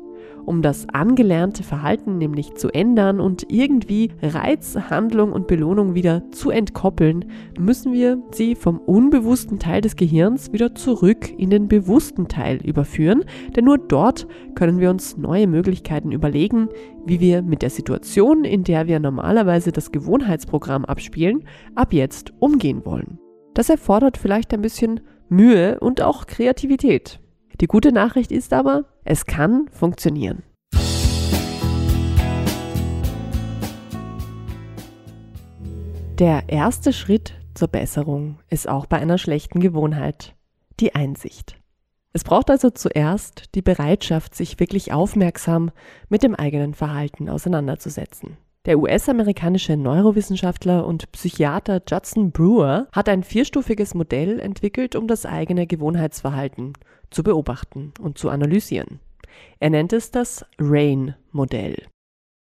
Um 0.47 0.63
das 0.63 0.89
angelernte 0.89 1.63
Verhalten 1.63 2.19
nämlich 2.19 2.55
zu 2.55 2.71
ändern 2.71 3.21
und 3.21 3.47
irgendwie 3.51 4.11
Reiz, 4.23 4.77
Handlung 4.77 5.33
und 5.33 5.47
Belohnung 5.47 5.95
wieder 5.95 6.23
zu 6.33 6.51
entkoppeln, 6.51 7.27
müssen 7.59 7.93
wir 7.93 8.23
sie 8.33 8.55
vom 8.55 8.79
unbewussten 8.79 9.59
Teil 9.59 9.81
des 9.81 9.97
Gehirns 9.97 10.53
wieder 10.53 10.75
zurück 10.75 11.31
in 11.39 11.51
den 11.51 11.69
bewussten 11.69 12.29
Teil 12.29 12.57
überführen, 12.65 13.25
denn 13.55 13.67
nur 13.67 13.79
dort 13.79 14.27
können 14.55 14.81
wir 14.81 14.91
uns 14.91 15.17
neue 15.17 15.47
Möglichkeiten 15.47 16.11
überlegen, 16.11 16.69
wie 17.05 17.21
wir 17.21 17.43
mit 17.43 17.63
der 17.63 17.71
Situation, 17.71 18.45
in 18.45 18.65
der 18.65 18.87
wir 18.87 18.99
normalerweise 18.99 19.73
das 19.73 19.93
Gewohnheitsprogramm 19.93 20.85
abspielen, 20.85 21.45
ab 21.75 21.93
jetzt 21.93 22.33
umgehen 22.39 22.85
wollen. 22.85 23.19
Das 23.61 23.69
erfordert 23.69 24.17
vielleicht 24.17 24.55
ein 24.55 24.63
bisschen 24.63 25.01
Mühe 25.29 25.79
und 25.81 26.01
auch 26.01 26.27
Kreativität. 26.27 27.21
Die 27.61 27.67
gute 27.67 27.93
Nachricht 27.93 28.33
ist 28.33 28.55
aber, 28.55 28.87
es 29.05 29.27
kann 29.27 29.69
funktionieren. 29.69 30.43
Der 36.19 36.45
erste 36.49 36.95
Schritt 36.95 37.35
zur 37.53 37.69
Besserung 37.69 38.39
ist 38.49 38.67
auch 38.67 38.87
bei 38.87 38.97
einer 38.97 39.19
schlechten 39.19 39.61
Gewohnheit 39.61 40.35
die 40.81 40.95
Einsicht. 40.95 41.61
Es 42.15 42.25
braucht 42.25 42.49
also 42.49 42.71
zuerst 42.71 43.55
die 43.55 43.61
Bereitschaft, 43.61 44.35
sich 44.35 44.59
wirklich 44.59 44.95
aufmerksam 44.95 45.71
mit 46.09 46.23
dem 46.23 46.35
eigenen 46.35 46.73
Verhalten 46.73 47.29
auseinanderzusetzen. 47.29 48.39
Der 48.67 48.79
US-amerikanische 48.79 49.75
Neurowissenschaftler 49.79 50.87
und 50.87 51.11
Psychiater 51.13 51.81
Judson 51.89 52.31
Brewer 52.31 52.89
hat 52.93 53.09
ein 53.09 53.23
vierstufiges 53.23 53.95
Modell 53.95 54.39
entwickelt, 54.39 54.97
um 54.97 55.07
das 55.07 55.25
eigene 55.25 55.67
Gewohnheitsverhalten 55.67 56.75
zu 57.09 57.23
beobachten 57.23 57.95
und 57.99 58.19
zu 58.19 58.29
analysieren. 58.29 59.01
Er 59.61 59.71
nennt 59.71 59.95
es 59.95 60.11
das 60.11 60.45
RAIN-Modell. 60.59 61.87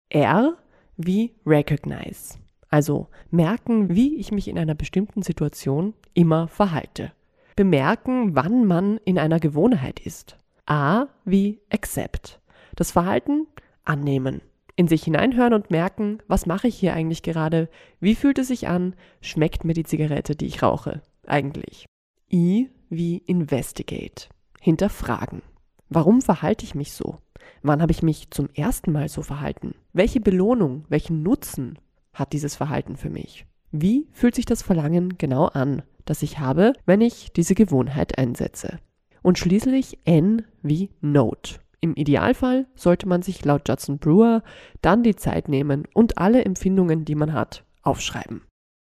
R 0.09 0.57
wie 0.97 1.35
Recognize, 1.45 2.39
also 2.71 3.09
merken, 3.31 3.95
wie 3.95 4.17
ich 4.17 4.33
mich 4.33 4.49
in 4.49 4.59
einer 4.59 4.75
bestimmten 4.75 5.21
Situation 5.21 5.93
immer 6.15 6.49
verhalte. 6.49 7.13
Bemerken, 7.57 8.35
wann 8.35 8.65
man 8.65 8.97
in 9.05 9.19
einer 9.19 9.39
Gewohnheit 9.39 10.01
ist. 10.01 10.39
A 10.65 11.09
wie 11.27 11.61
Accept, 11.69 12.41
das 12.75 12.91
Verhalten 12.91 13.47
annehmen 13.85 14.41
in 14.81 14.89
sich 14.89 15.03
hineinhören 15.03 15.53
und 15.53 15.71
merken, 15.71 16.21
was 16.27 16.47
mache 16.47 16.67
ich 16.67 16.75
hier 16.75 16.95
eigentlich 16.95 17.23
gerade? 17.23 17.69
Wie 18.01 18.15
fühlt 18.15 18.39
es 18.39 18.49
sich 18.49 18.67
an? 18.67 18.95
Schmeckt 19.21 19.63
mir 19.63 19.75
die 19.75 19.85
Zigarette, 19.85 20.35
die 20.35 20.47
ich 20.47 20.63
rauche? 20.63 21.03
Eigentlich. 21.27 21.85
I 22.33 22.71
wie 22.89 23.19
investigate. 23.19 24.31
Hinterfragen. 24.59 25.43
Warum 25.91 26.23
verhalte 26.23 26.65
ich 26.65 26.75
mich 26.75 26.95
so? 26.95 27.19
Wann 27.63 27.83
habe 27.83 27.93
ich 27.93 28.03
mich 28.03 28.31
zum 28.31 28.49
ersten 28.55 28.91
Mal 28.91 29.11
so 29.11 29.21
verhalten? 29.21 29.75
Welche 29.93 30.21
Belohnung, 30.21 30.87
welchen 30.89 31.23
Nutzen 31.23 31.79
hat 32.15 32.33
dieses 32.33 32.57
Verhalten 32.57 32.97
für 32.97 33.11
mich? 33.11 33.45
Wie 33.71 34.09
fühlt 34.13 34.35
sich 34.35 34.47
das 34.47 34.63
Verlangen 34.63 35.19
genau 35.19 35.45
an, 35.45 35.83
das 36.07 36.23
ich 36.23 36.39
habe, 36.39 36.73
wenn 36.87 37.03
ich 37.03 37.35
diese 37.35 37.55
Gewohnheit 37.55 38.17
einsetze? 38.17 38.79
Und 39.21 39.39
schließlich 39.39 39.99
N 40.07 40.47
wie 40.63 40.89
Note. 41.03 41.61
Im 41.81 41.95
Idealfall 41.95 42.67
sollte 42.75 43.09
man 43.09 43.23
sich 43.23 43.45
laut 43.45 43.69
Judson 43.69 43.99
Brewer 43.99 44.43
dann 44.83 45.03
die 45.03 45.17
Zeit 45.17 45.49
nehmen 45.49 45.85
und 45.95 46.19
alle 46.19 46.45
Empfindungen, 46.45 47.05
die 47.05 47.15
man 47.15 47.33
hat, 47.33 47.65
aufschreiben. 47.83 48.43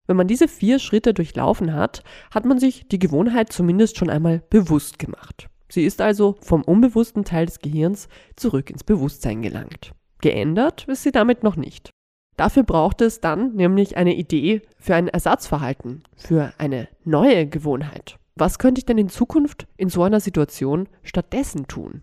Wenn 0.07 0.17
man 0.17 0.29
diese 0.29 0.49
vier 0.49 0.79
Schritte 0.79 1.15
durchlaufen 1.15 1.73
hat, 1.73 2.05
hat 2.31 2.45
man 2.45 2.59
sich 2.59 2.87
die 2.89 2.99
Gewohnheit 2.99 3.53
zumindest 3.53 3.97
schon 3.97 4.11
einmal 4.11 4.43
bewusst 4.51 4.99
gemacht. 4.99 5.49
Sie 5.69 5.85
ist 5.85 6.01
also 6.01 6.37
vom 6.41 6.63
unbewussten 6.63 7.25
Teil 7.25 7.47
des 7.47 7.59
Gehirns 7.59 8.09
zurück 8.37 8.71
ins 8.71 8.85
Bewusstsein 8.85 9.43
gelangt. 9.43 9.93
Geändert 10.21 10.87
ist 10.89 11.03
sie 11.03 11.11
damit 11.11 11.43
noch 11.43 11.57
nicht. 11.57 11.91
Dafür 12.37 12.65
braucht 12.65 13.01
es 13.01 13.21
dann 13.21 13.55
nämlich 13.55 13.97
eine 13.97 14.15
Idee 14.15 14.63
für 14.79 14.95
ein 14.95 15.09
Ersatzverhalten, 15.09 16.05
für 16.17 16.53
eine 16.59 16.89
neue 17.05 17.47
Gewohnheit. 17.47 18.19
Was 18.37 18.59
könnte 18.59 18.81
ich 18.81 18.87
denn 18.87 18.99
in 18.99 19.09
Zukunft 19.09 19.67
in 19.77 19.89
so 19.89 20.03
einer 20.03 20.21
Situation 20.21 20.89
stattdessen 21.03 21.67
tun? 21.67 22.03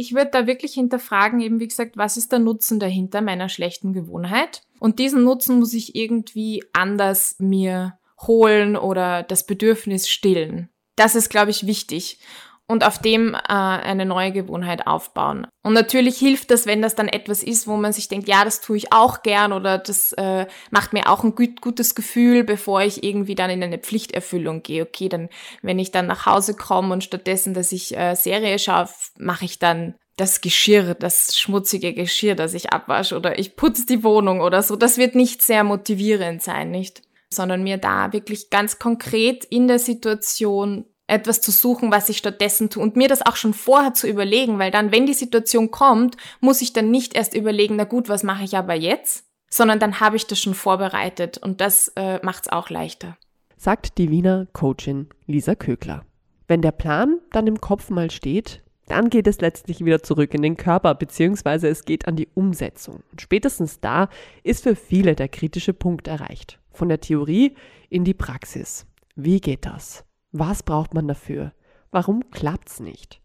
Ich 0.00 0.14
würde 0.14 0.30
da 0.30 0.46
wirklich 0.46 0.74
hinterfragen, 0.74 1.40
eben 1.40 1.58
wie 1.58 1.66
gesagt, 1.66 1.96
was 1.96 2.16
ist 2.16 2.30
der 2.30 2.38
Nutzen 2.38 2.78
dahinter 2.78 3.20
meiner 3.20 3.48
schlechten 3.48 3.92
Gewohnheit? 3.92 4.62
Und 4.78 5.00
diesen 5.00 5.24
Nutzen 5.24 5.58
muss 5.58 5.74
ich 5.74 5.96
irgendwie 5.96 6.62
anders 6.72 7.34
mir 7.40 7.98
holen 8.20 8.76
oder 8.76 9.24
das 9.24 9.44
Bedürfnis 9.44 10.08
stillen. 10.08 10.68
Das 10.94 11.16
ist, 11.16 11.30
glaube 11.30 11.50
ich, 11.50 11.66
wichtig 11.66 12.20
und 12.68 12.84
auf 12.84 12.98
dem 12.98 13.34
äh, 13.34 13.38
eine 13.48 14.04
neue 14.04 14.30
Gewohnheit 14.30 14.86
aufbauen. 14.86 15.46
Und 15.64 15.72
natürlich 15.72 16.18
hilft 16.18 16.50
das, 16.50 16.66
wenn 16.66 16.82
das 16.82 16.94
dann 16.94 17.08
etwas 17.08 17.42
ist, 17.42 17.66
wo 17.66 17.76
man 17.76 17.92
sich 17.92 18.08
denkt, 18.08 18.28
ja, 18.28 18.44
das 18.44 18.60
tue 18.60 18.76
ich 18.76 18.92
auch 18.92 19.22
gern 19.22 19.52
oder 19.52 19.78
das 19.78 20.12
äh, 20.12 20.46
macht 20.70 20.92
mir 20.92 21.10
auch 21.10 21.24
ein 21.24 21.34
gut, 21.34 21.62
gutes 21.62 21.94
Gefühl, 21.94 22.44
bevor 22.44 22.82
ich 22.82 23.02
irgendwie 23.02 23.34
dann 23.34 23.50
in 23.50 23.62
eine 23.62 23.78
Pflichterfüllung 23.78 24.62
gehe. 24.62 24.82
Okay, 24.82 25.08
dann, 25.08 25.30
wenn 25.62 25.78
ich 25.78 25.90
dann 25.90 26.06
nach 26.06 26.26
Hause 26.26 26.54
komme 26.54 26.92
und 26.92 27.02
stattdessen, 27.02 27.54
dass 27.54 27.72
ich 27.72 27.96
äh, 27.96 28.14
Serie 28.14 28.58
schaue, 28.58 28.88
mache 29.16 29.46
ich 29.46 29.58
dann 29.58 29.94
das 30.18 30.40
Geschirr, 30.42 30.94
das 30.94 31.38
schmutzige 31.38 31.94
Geschirr, 31.94 32.34
das 32.34 32.52
ich 32.52 32.72
abwasche 32.72 33.16
oder 33.16 33.38
ich 33.38 33.56
putze 33.56 33.86
die 33.86 34.04
Wohnung 34.04 34.40
oder 34.40 34.62
so. 34.62 34.76
Das 34.76 34.98
wird 34.98 35.14
nicht 35.14 35.40
sehr 35.40 35.64
motivierend 35.64 36.42
sein, 36.42 36.70
nicht? 36.70 37.02
Sondern 37.32 37.62
mir 37.62 37.78
da 37.78 38.12
wirklich 38.12 38.50
ganz 38.50 38.78
konkret 38.78 39.44
in 39.44 39.68
der 39.68 39.78
Situation 39.78 40.84
etwas 41.08 41.40
zu 41.40 41.50
suchen, 41.50 41.90
was 41.90 42.08
ich 42.08 42.18
stattdessen 42.18 42.70
tue 42.70 42.82
und 42.82 42.94
mir 42.94 43.08
das 43.08 43.26
auch 43.26 43.36
schon 43.36 43.54
vorher 43.54 43.94
zu 43.94 44.06
überlegen, 44.06 44.58
weil 44.58 44.70
dann, 44.70 44.92
wenn 44.92 45.06
die 45.06 45.14
Situation 45.14 45.70
kommt, 45.70 46.16
muss 46.40 46.62
ich 46.62 46.72
dann 46.72 46.90
nicht 46.90 47.16
erst 47.16 47.34
überlegen, 47.34 47.76
na 47.76 47.84
gut, 47.84 48.08
was 48.08 48.22
mache 48.22 48.44
ich 48.44 48.56
aber 48.56 48.74
jetzt, 48.74 49.24
sondern 49.50 49.80
dann 49.80 50.00
habe 50.00 50.16
ich 50.16 50.26
das 50.26 50.40
schon 50.40 50.54
vorbereitet 50.54 51.38
und 51.38 51.60
das 51.60 51.88
äh, 51.96 52.20
macht 52.22 52.44
es 52.44 52.52
auch 52.52 52.70
leichter. 52.70 53.16
Sagt 53.56 53.98
die 53.98 54.10
Wiener 54.10 54.46
Coachin 54.52 55.08
Lisa 55.26 55.54
Kögler. 55.54 56.04
Wenn 56.46 56.62
der 56.62 56.72
Plan 56.72 57.18
dann 57.32 57.46
im 57.46 57.60
Kopf 57.60 57.90
mal 57.90 58.10
steht, 58.10 58.62
dann 58.86 59.10
geht 59.10 59.26
es 59.26 59.40
letztlich 59.40 59.84
wieder 59.84 60.02
zurück 60.02 60.32
in 60.32 60.42
den 60.42 60.56
Körper, 60.56 60.94
beziehungsweise 60.94 61.68
es 61.68 61.84
geht 61.84 62.08
an 62.08 62.16
die 62.16 62.28
Umsetzung. 62.34 63.02
Und 63.10 63.20
spätestens 63.20 63.80
da 63.80 64.08
ist 64.42 64.62
für 64.62 64.76
viele 64.76 65.14
der 65.14 65.28
kritische 65.28 65.74
Punkt 65.74 66.08
erreicht. 66.08 66.58
Von 66.72 66.88
der 66.88 67.00
Theorie 67.00 67.54
in 67.90 68.04
die 68.04 68.14
Praxis. 68.14 68.86
Wie 69.14 69.40
geht 69.40 69.66
das? 69.66 70.04
Was 70.32 70.62
braucht 70.62 70.92
man 70.92 71.08
dafür? 71.08 71.52
Warum 71.90 72.30
klappt's 72.30 72.80
nicht? 72.80 73.20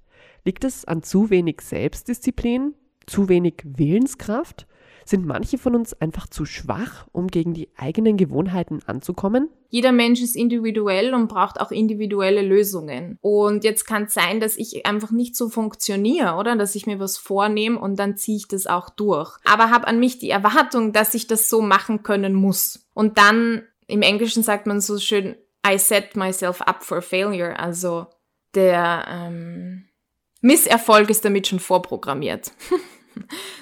Liegt 0.46 0.64
es 0.64 0.86
an 0.86 1.04
zu 1.04 1.30
wenig 1.30 1.62
Selbstdisziplin? 1.62 2.76
Zu 3.06 3.28
wenig 3.28 3.56
Willenskraft? 3.66 4.68
Sind 5.06 5.26
manche 5.26 5.58
von 5.58 5.76
uns 5.76 5.94
einfach 5.94 6.28
zu 6.28 6.46
schwach, 6.46 7.08
um 7.12 7.28
gegen 7.28 7.54
die 7.54 7.68
eigenen 7.76 8.16
Gewohnheiten 8.16 8.80
anzukommen? 8.86 9.50
Jeder 9.70 9.92
Mensch 9.92 10.22
ist 10.22 10.38
individuell 10.38 11.14
und 11.14 11.28
braucht 11.28 11.60
auch 11.60 11.72
individuelle 11.72 12.42
Lösungen. 12.42 13.18
Und 13.20 13.66
jetzt 13.66 13.86
kann 13.86 14.04
es 14.04 14.14
sein, 14.14 14.40
dass 14.40 14.56
ich 14.56 14.86
einfach 14.86 15.12
nicht 15.12 15.36
so 15.36 15.50
funktioniere, 15.50 16.36
oder? 16.36 16.56
Dass 16.56 16.76
ich 16.76 16.88
mir 16.88 17.00
was 17.00 17.18
vornehme 17.18 17.80
und 17.80 18.00
dann 18.00 18.16
ziehe 18.16 18.38
ich 18.38 18.48
das 18.48 18.66
auch 18.66 18.90
durch. 18.90 19.38
Aber 19.44 19.72
habe 19.72 19.88
an 19.88 20.00
mich 20.00 20.20
die 20.20 20.30
Erwartung, 20.30 20.94
dass 20.94 21.14
ich 21.14 21.28
das 21.28 21.50
so 21.50 21.62
machen 21.62 22.04
können 22.04 22.34
muss. 22.34 22.88
Und 22.94 23.18
dann, 23.18 23.64
im 23.88 24.04
Englischen 24.04 24.44
sagt 24.44 24.68
man 24.68 24.80
so 24.80 24.98
schön, 25.00 25.36
I 25.66 25.78
set 25.78 26.16
myself 26.16 26.62
up 26.62 26.84
for 26.84 27.02
failure. 27.02 27.58
Also 27.60 28.08
der 28.56 29.06
ähm, 29.10 29.86
Misserfolg 30.42 31.10
ist 31.10 31.26
damit 31.26 31.48
schon 31.48 31.60
vorprogrammiert. 31.60 32.52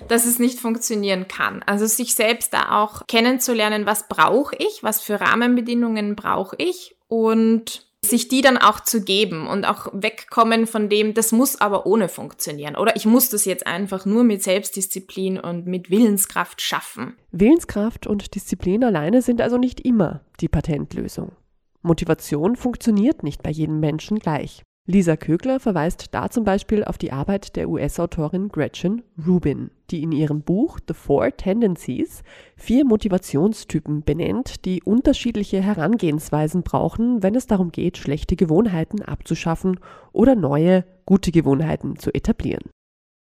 dass 0.08 0.26
es 0.26 0.40
nicht 0.40 0.60
funktionieren 0.60 1.28
kann. 1.28 1.64
Also 1.66 1.86
sich 1.86 2.16
selbst 2.16 2.54
da 2.54 2.82
auch 2.82 3.08
kennenzulernen, 3.08 3.86
was 3.86 4.08
brauche 4.08 4.56
ich, 4.58 4.84
was 4.84 5.02
für 5.02 5.20
Rahmenbedingungen 5.20 6.16
brauche 6.16 6.56
ich 6.58 6.96
und 7.08 7.86
sich 8.04 8.28
die 8.28 8.42
dann 8.42 8.58
auch 8.58 8.80
zu 8.80 9.04
geben 9.04 9.48
und 9.48 9.64
auch 9.64 9.88
wegkommen 9.94 10.66
von 10.66 10.90
dem, 10.90 11.14
das 11.14 11.32
muss 11.32 11.62
aber 11.62 11.86
ohne 11.86 12.10
funktionieren 12.10 12.76
oder 12.76 12.96
ich 12.96 13.06
muss 13.06 13.30
das 13.30 13.46
jetzt 13.46 13.68
einfach 13.68 14.06
nur 14.06 14.24
mit 14.24 14.42
Selbstdisziplin 14.42 15.40
und 15.40 15.68
mit 15.68 15.92
Willenskraft 15.92 16.62
schaffen. 16.62 17.16
Willenskraft 17.32 18.08
und 18.08 18.34
Disziplin 18.34 18.84
alleine 18.84 19.22
sind 19.22 19.40
also 19.40 19.58
nicht 19.58 19.82
immer 19.82 20.22
die 20.40 20.48
Patentlösung. 20.48 21.34
Motivation 21.82 22.56
funktioniert 22.56 23.24
nicht 23.24 23.44
bei 23.44 23.50
jedem 23.50 23.80
Menschen 23.80 24.20
gleich. 24.20 24.64
Lisa 24.88 25.16
Kögler 25.16 25.60
verweist 25.60 26.08
da 26.12 26.30
zum 26.32 26.44
Beispiel 26.44 26.84
auf 26.84 26.98
die 26.98 27.12
Arbeit 27.12 27.56
der 27.56 27.70
US-Autorin 27.70 28.50
Gretchen 28.50 29.04
Rubin, 29.28 29.70
die 29.92 30.02
in 30.02 30.12
ihrem 30.12 30.42
Buch 30.42 30.80
The 30.88 30.96
Four 30.96 31.38
Tendencies 31.38 32.24
vier 32.56 32.84
Motivationstypen 32.84 34.02
benennt, 34.02 34.66
die 34.66 34.82
unterschiedliche 34.82 35.62
Herangehensweisen 35.62 36.64
brauchen, 36.64 37.22
wenn 37.22 37.36
es 37.36 37.46
darum 37.46 37.72
geht, 37.72 37.98
schlechte 37.98 38.36
Gewohnheiten 38.36 39.04
abzuschaffen 39.04 39.80
oder 40.14 40.34
neue, 40.34 40.84
gute 41.06 41.32
Gewohnheiten 41.32 41.98
zu 41.98 42.12
etablieren. 42.12 42.70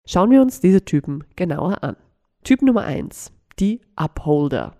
Schauen 0.06 0.30
wir 0.30 0.40
uns 0.40 0.60
diese 0.60 0.84
Typen 0.84 1.24
genauer 1.34 1.82
an. 1.82 1.96
Typ 2.44 2.62
Nummer 2.62 2.84
eins: 2.84 3.32
Die 3.58 3.80
Upholder. 3.96 4.76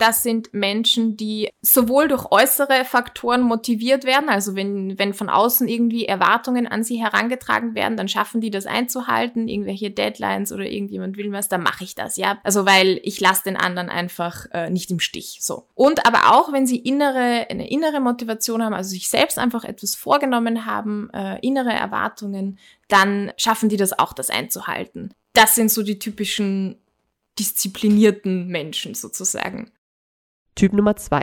Das 0.00 0.22
sind 0.22 0.54
Menschen, 0.54 1.18
die 1.18 1.50
sowohl 1.60 2.08
durch 2.08 2.24
äußere 2.30 2.86
Faktoren 2.86 3.42
motiviert 3.42 4.04
werden, 4.04 4.30
also 4.30 4.56
wenn, 4.56 4.98
wenn 4.98 5.12
von 5.12 5.28
außen 5.28 5.68
irgendwie 5.68 6.06
Erwartungen 6.06 6.66
an 6.66 6.82
sie 6.82 6.96
herangetragen 6.96 7.74
werden, 7.74 7.98
dann 7.98 8.08
schaffen 8.08 8.40
die 8.40 8.50
das 8.50 8.64
einzuhalten, 8.64 9.46
irgendwelche 9.46 9.90
Deadlines 9.90 10.52
oder 10.52 10.64
irgendjemand 10.64 11.18
will 11.18 11.30
was, 11.32 11.50
dann 11.50 11.62
mache 11.62 11.84
ich 11.84 11.94
das, 11.94 12.16
ja. 12.16 12.38
Also 12.44 12.64
weil 12.64 12.98
ich 13.02 13.20
lasse 13.20 13.44
den 13.44 13.58
anderen 13.58 13.90
einfach 13.90 14.46
äh, 14.52 14.70
nicht 14.70 14.90
im 14.90 15.00
Stich. 15.00 15.40
So. 15.42 15.66
Und 15.74 16.06
aber 16.06 16.34
auch, 16.34 16.50
wenn 16.50 16.66
sie 16.66 16.78
innere, 16.78 17.46
eine 17.50 17.70
innere 17.70 18.00
Motivation 18.00 18.64
haben, 18.64 18.72
also 18.72 18.88
sich 18.88 19.10
selbst 19.10 19.38
einfach 19.38 19.64
etwas 19.64 19.96
vorgenommen 19.96 20.64
haben, 20.64 21.10
äh, 21.12 21.38
innere 21.46 21.74
Erwartungen, 21.74 22.58
dann 22.88 23.32
schaffen 23.36 23.68
die 23.68 23.76
das 23.76 23.98
auch, 23.98 24.14
das 24.14 24.30
einzuhalten. 24.30 25.12
Das 25.34 25.56
sind 25.56 25.70
so 25.70 25.82
die 25.82 25.98
typischen 25.98 26.78
disziplinierten 27.38 28.48
Menschen 28.48 28.94
sozusagen. 28.94 29.70
Typ 30.60 30.74
Nummer 30.74 30.94
zwei, 30.94 31.22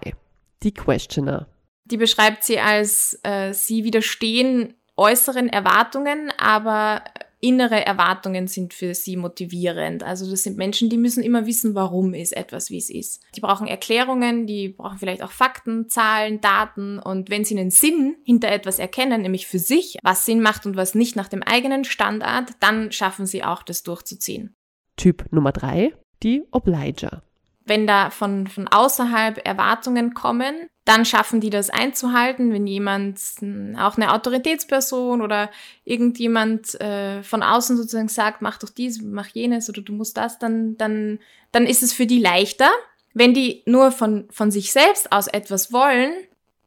die 0.63 0.73
Questioner. 0.73 1.47
Die 1.85 1.97
beschreibt 1.97 2.43
sie 2.43 2.59
als, 2.59 3.19
äh, 3.21 3.53
sie 3.53 3.83
widerstehen 3.83 4.73
äußeren 4.95 5.47
Erwartungen, 5.47 6.33
aber 6.39 7.03
innere 7.39 7.85
Erwartungen 7.85 8.47
sind 8.47 8.73
für 8.73 8.95
sie 8.95 9.15
motivierend. 9.15 10.01
Also 10.01 10.27
das 10.27 10.41
sind 10.41 10.57
Menschen, 10.57 10.89
die 10.89 10.97
müssen 10.97 11.21
immer 11.21 11.45
wissen, 11.45 11.75
warum 11.75 12.15
ist 12.15 12.35
etwas, 12.35 12.71
wie 12.71 12.79
es 12.79 12.89
ist. 12.89 13.21
Die 13.35 13.39
brauchen 13.39 13.67
Erklärungen, 13.67 14.47
die 14.47 14.69
brauchen 14.69 14.97
vielleicht 14.97 15.21
auch 15.21 15.29
Fakten, 15.29 15.87
Zahlen, 15.87 16.41
Daten 16.41 16.97
und 16.97 17.29
wenn 17.29 17.45
sie 17.45 17.59
einen 17.59 17.69
Sinn 17.69 18.15
hinter 18.23 18.47
etwas 18.47 18.79
erkennen, 18.79 19.21
nämlich 19.21 19.45
für 19.45 19.59
sich, 19.59 19.99
was 20.01 20.25
Sinn 20.25 20.41
macht 20.41 20.65
und 20.65 20.75
was 20.77 20.95
nicht 20.95 21.15
nach 21.15 21.27
dem 21.27 21.43
eigenen 21.43 21.83
Standard, 21.83 22.53
dann 22.59 22.91
schaffen 22.91 23.27
sie 23.27 23.43
auch, 23.43 23.61
das 23.61 23.83
durchzuziehen. 23.83 24.55
Typ 24.95 25.31
Nummer 25.31 25.51
drei, 25.51 25.93
die 26.23 26.41
Obliger 26.49 27.21
wenn 27.67 27.85
da 27.85 28.09
von, 28.09 28.47
von 28.47 28.67
außerhalb 28.67 29.45
Erwartungen 29.45 30.13
kommen, 30.13 30.69
dann 30.85 31.03
schaffen 31.03 31.41
die 31.41 31.49
das 31.49 31.69
einzuhalten. 31.69 32.53
Wenn 32.53 32.65
jemand, 32.65 33.19
hm, 33.39 33.75
auch 33.77 33.97
eine 33.97 34.13
Autoritätsperson 34.13 35.21
oder 35.21 35.51
irgendjemand 35.83 36.79
äh, 36.79 37.21
von 37.23 37.43
außen 37.43 37.75
sozusagen 37.75 38.07
sagt, 38.07 38.41
mach 38.41 38.57
doch 38.57 38.69
dies, 38.69 39.01
mach 39.01 39.27
jenes 39.27 39.69
oder 39.69 39.81
du 39.81 39.93
musst 39.93 40.17
das, 40.17 40.39
dann, 40.39 40.77
dann, 40.77 41.19
dann 41.51 41.65
ist 41.65 41.83
es 41.83 41.93
für 41.93 42.05
die 42.05 42.19
leichter. 42.19 42.69
Wenn 43.13 43.33
die 43.33 43.63
nur 43.65 43.91
von, 43.91 44.27
von 44.31 44.51
sich 44.51 44.71
selbst 44.71 45.11
aus 45.11 45.27
etwas 45.27 45.73
wollen, 45.73 46.13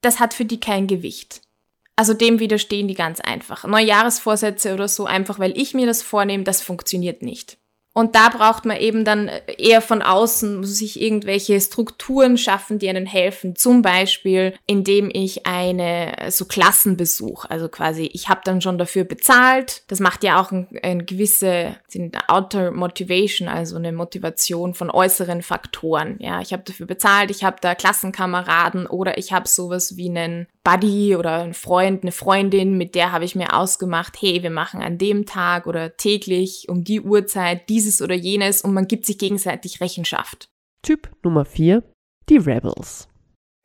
das 0.02 0.20
hat 0.20 0.34
für 0.34 0.44
die 0.44 0.60
kein 0.60 0.86
Gewicht. 0.86 1.40
Also 1.96 2.14
dem 2.14 2.40
widerstehen 2.40 2.88
die 2.88 2.94
ganz 2.94 3.20
einfach. 3.20 3.64
Neujahresvorsätze 3.64 4.74
oder 4.74 4.88
so, 4.88 5.06
einfach 5.06 5.38
weil 5.38 5.56
ich 5.56 5.74
mir 5.74 5.86
das 5.86 6.02
vornehme, 6.02 6.44
das 6.44 6.62
funktioniert 6.62 7.22
nicht. 7.22 7.60
Und 8.00 8.14
da 8.14 8.30
braucht 8.30 8.64
man 8.64 8.78
eben 8.78 9.04
dann 9.04 9.30
eher 9.58 9.82
von 9.82 10.00
außen, 10.00 10.56
muss 10.56 10.78
sich 10.78 11.02
irgendwelche 11.02 11.60
Strukturen 11.60 12.38
schaffen, 12.38 12.78
die 12.78 12.88
einen 12.88 13.04
helfen. 13.04 13.56
Zum 13.56 13.82
Beispiel, 13.82 14.54
indem 14.66 15.10
ich 15.12 15.46
eine 15.46 16.14
so 16.30 16.46
Klassenbesuch, 16.46 17.44
also 17.44 17.68
quasi, 17.68 18.08
ich 18.14 18.30
habe 18.30 18.40
dann 18.42 18.62
schon 18.62 18.78
dafür 18.78 19.04
bezahlt. 19.04 19.82
Das 19.88 20.00
macht 20.00 20.24
ja 20.24 20.40
auch 20.40 20.50
ein, 20.50 20.66
eine 20.82 21.04
gewisse 21.04 21.76
Outer 22.26 22.70
Motivation, 22.70 23.48
also 23.48 23.76
eine 23.76 23.92
Motivation 23.92 24.72
von 24.72 24.90
äußeren 24.90 25.42
Faktoren. 25.42 26.16
Ja, 26.20 26.40
ich 26.40 26.54
habe 26.54 26.62
dafür 26.62 26.86
bezahlt, 26.86 27.30
ich 27.30 27.44
habe 27.44 27.58
da 27.60 27.74
Klassenkameraden 27.74 28.86
oder 28.86 29.18
ich 29.18 29.34
habe 29.34 29.46
sowas 29.46 29.98
wie 29.98 30.08
einen 30.08 30.46
Buddy 30.62 31.16
oder 31.16 31.42
ein 31.42 31.55
Freund, 31.55 32.03
eine 32.03 32.12
Freundin, 32.12 32.77
mit 32.77 32.94
der 32.94 33.12
habe 33.12 33.25
ich 33.25 33.35
mir 33.35 33.55
ausgemacht, 33.55 34.20
hey, 34.20 34.42
wir 34.42 34.51
machen 34.51 34.83
an 34.83 34.99
dem 34.99 35.27
Tag 35.27 35.66
oder 35.66 35.96
täglich 35.96 36.68
um 36.68 36.85
die 36.85 37.01
Uhrzeit 37.01 37.68
dieses 37.68 38.03
oder 38.03 38.14
jenes 38.14 38.62
und 38.62 38.75
man 38.75 38.87
gibt 38.87 39.07
sich 39.07 39.18
gegenseitig 39.18 39.81
Rechenschaft. 39.81 40.51
Typ 40.83 41.11
Nummer 41.23 41.44
4, 41.44 41.83
die 42.29 42.37
Rebels. 42.37 43.10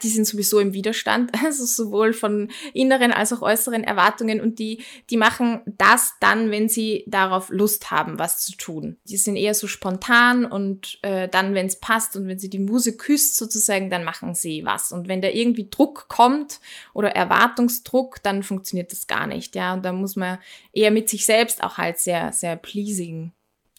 Die 0.03 0.09
sind 0.09 0.27
sowieso 0.27 0.59
im 0.59 0.73
Widerstand, 0.73 1.31
also 1.43 1.65
sowohl 1.65 2.13
von 2.13 2.49
inneren 2.73 3.11
als 3.11 3.31
auch 3.33 3.41
äußeren 3.41 3.83
Erwartungen 3.83 4.41
und 4.41 4.59
die, 4.59 4.83
die 5.09 5.17
machen 5.17 5.61
das 5.65 6.13
dann, 6.19 6.51
wenn 6.51 6.69
sie 6.69 7.05
darauf 7.07 7.49
Lust 7.49 7.91
haben, 7.91 8.19
was 8.19 8.41
zu 8.41 8.57
tun. 8.57 8.97
Die 9.05 9.17
sind 9.17 9.35
eher 9.35 9.53
so 9.53 9.67
spontan 9.67 10.45
und 10.45 10.99
äh, 11.01 11.27
dann, 11.29 11.53
wenn 11.53 11.67
es 11.67 11.79
passt 11.79 12.15
und 12.15 12.27
wenn 12.27 12.39
sie 12.39 12.49
die 12.49 12.59
Muse 12.59 12.97
küsst 12.97 13.37
sozusagen, 13.37 13.89
dann 13.89 14.03
machen 14.03 14.35
sie 14.35 14.65
was. 14.65 14.91
Und 14.91 15.07
wenn 15.07 15.21
da 15.21 15.29
irgendwie 15.29 15.69
Druck 15.69 16.07
kommt 16.07 16.59
oder 16.93 17.11
Erwartungsdruck, 17.11 18.21
dann 18.23 18.43
funktioniert 18.43 18.91
das 18.91 19.07
gar 19.07 19.27
nicht, 19.27 19.55
ja. 19.55 19.73
Und 19.73 19.85
da 19.85 19.93
muss 19.93 20.15
man 20.15 20.39
eher 20.73 20.91
mit 20.91 21.09
sich 21.09 21.25
selbst 21.25 21.63
auch 21.63 21.77
halt 21.77 21.99
sehr, 21.99 22.31
sehr 22.31 22.55
pleasing 22.55 23.31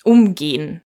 umgehen. 0.05 0.83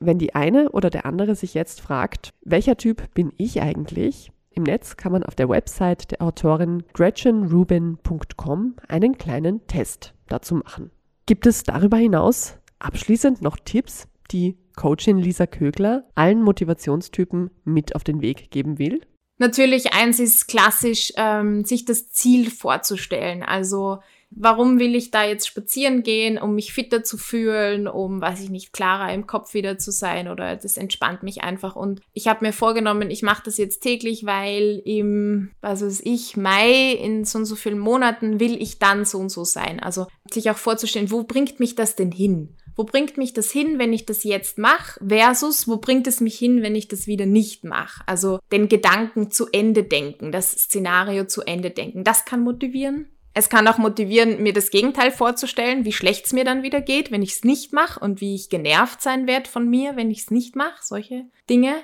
Wenn 0.00 0.18
die 0.18 0.34
eine 0.34 0.70
oder 0.72 0.90
der 0.90 1.06
andere 1.06 1.34
sich 1.34 1.54
jetzt 1.54 1.80
fragt, 1.80 2.34
welcher 2.42 2.76
Typ 2.76 3.14
bin 3.14 3.32
ich 3.36 3.62
eigentlich, 3.62 4.30
im 4.54 4.62
Netz 4.62 4.96
kann 4.96 5.12
man 5.12 5.22
auf 5.22 5.34
der 5.34 5.48
Website 5.48 6.10
der 6.10 6.22
Autorin 6.22 6.84
gretchenrubin.com 6.92 8.76
einen 8.88 9.18
kleinen 9.18 9.66
Test 9.66 10.14
dazu 10.28 10.56
machen. 10.56 10.90
Gibt 11.26 11.46
es 11.46 11.62
darüber 11.62 11.96
hinaus 11.96 12.58
abschließend 12.78 13.42
noch 13.42 13.56
Tipps, 13.56 14.08
die 14.30 14.56
Coachin 14.76 15.18
Lisa 15.18 15.46
Kögler 15.46 16.04
allen 16.14 16.42
Motivationstypen 16.42 17.50
mit 17.64 17.94
auf 17.94 18.04
den 18.04 18.20
Weg 18.20 18.50
geben 18.50 18.78
will? 18.78 19.00
Natürlich, 19.38 19.92
eins 19.92 20.20
ist 20.20 20.46
klassisch, 20.46 21.12
ähm, 21.16 21.64
sich 21.64 21.84
das 21.84 22.10
Ziel 22.10 22.50
vorzustellen. 22.50 23.42
Also 23.42 23.98
warum 24.36 24.78
will 24.78 24.94
ich 24.94 25.10
da 25.10 25.24
jetzt 25.24 25.46
spazieren 25.46 26.02
gehen, 26.02 26.38
um 26.38 26.54
mich 26.54 26.72
fitter 26.72 27.04
zu 27.04 27.16
fühlen, 27.16 27.86
um, 27.86 28.20
weiß 28.20 28.40
ich 28.42 28.50
nicht, 28.50 28.72
klarer 28.72 29.12
im 29.12 29.26
Kopf 29.26 29.54
wieder 29.54 29.78
zu 29.78 29.90
sein 29.90 30.28
oder 30.28 30.56
das 30.56 30.76
entspannt 30.76 31.22
mich 31.22 31.42
einfach. 31.42 31.76
Und 31.76 32.00
ich 32.12 32.28
habe 32.28 32.44
mir 32.44 32.52
vorgenommen, 32.52 33.10
ich 33.10 33.22
mache 33.22 33.42
das 33.44 33.56
jetzt 33.56 33.80
täglich, 33.80 34.26
weil 34.26 34.82
im, 34.84 35.50
was 35.60 35.82
weiß 35.82 36.00
ich, 36.04 36.36
Mai 36.36 36.92
in 36.92 37.24
so 37.24 37.38
und 37.38 37.44
so 37.44 37.56
vielen 37.56 37.78
Monaten 37.78 38.40
will 38.40 38.60
ich 38.60 38.78
dann 38.78 39.04
so 39.04 39.18
und 39.18 39.30
so 39.30 39.44
sein. 39.44 39.80
Also 39.80 40.06
sich 40.30 40.50
auch 40.50 40.56
vorzustellen, 40.56 41.10
wo 41.10 41.22
bringt 41.24 41.60
mich 41.60 41.74
das 41.74 41.96
denn 41.96 42.12
hin? 42.12 42.56
Wo 42.76 42.82
bringt 42.82 43.16
mich 43.16 43.32
das 43.32 43.52
hin, 43.52 43.78
wenn 43.78 43.92
ich 43.92 44.04
das 44.04 44.24
jetzt 44.24 44.58
mache, 44.58 44.98
versus 45.06 45.68
wo 45.68 45.76
bringt 45.76 46.08
es 46.08 46.20
mich 46.20 46.36
hin, 46.36 46.62
wenn 46.62 46.74
ich 46.74 46.88
das 46.88 47.06
wieder 47.06 47.26
nicht 47.26 47.62
mache? 47.62 48.02
Also 48.06 48.40
den 48.50 48.68
Gedanken 48.68 49.30
zu 49.30 49.46
Ende 49.52 49.84
denken, 49.84 50.32
das 50.32 50.50
Szenario 50.50 51.26
zu 51.26 51.42
Ende 51.42 51.70
denken, 51.70 52.02
das 52.02 52.24
kann 52.24 52.40
motivieren. 52.40 53.06
Es 53.36 53.48
kann 53.48 53.66
auch 53.66 53.78
motivieren, 53.78 54.42
mir 54.42 54.52
das 54.52 54.70
Gegenteil 54.70 55.10
vorzustellen, 55.10 55.84
wie 55.84 55.92
schlecht 55.92 56.26
es 56.26 56.32
mir 56.32 56.44
dann 56.44 56.62
wieder 56.62 56.80
geht, 56.80 57.10
wenn 57.10 57.22
ich 57.22 57.32
es 57.32 57.44
nicht 57.44 57.72
mache 57.72 57.98
und 57.98 58.20
wie 58.20 58.36
ich 58.36 58.48
genervt 58.48 59.02
sein 59.02 59.26
werde 59.26 59.50
von 59.50 59.68
mir, 59.68 59.96
wenn 59.96 60.10
ich 60.10 60.20
es 60.20 60.30
nicht 60.30 60.54
mache, 60.54 60.78
solche 60.82 61.24
Dinge. 61.50 61.74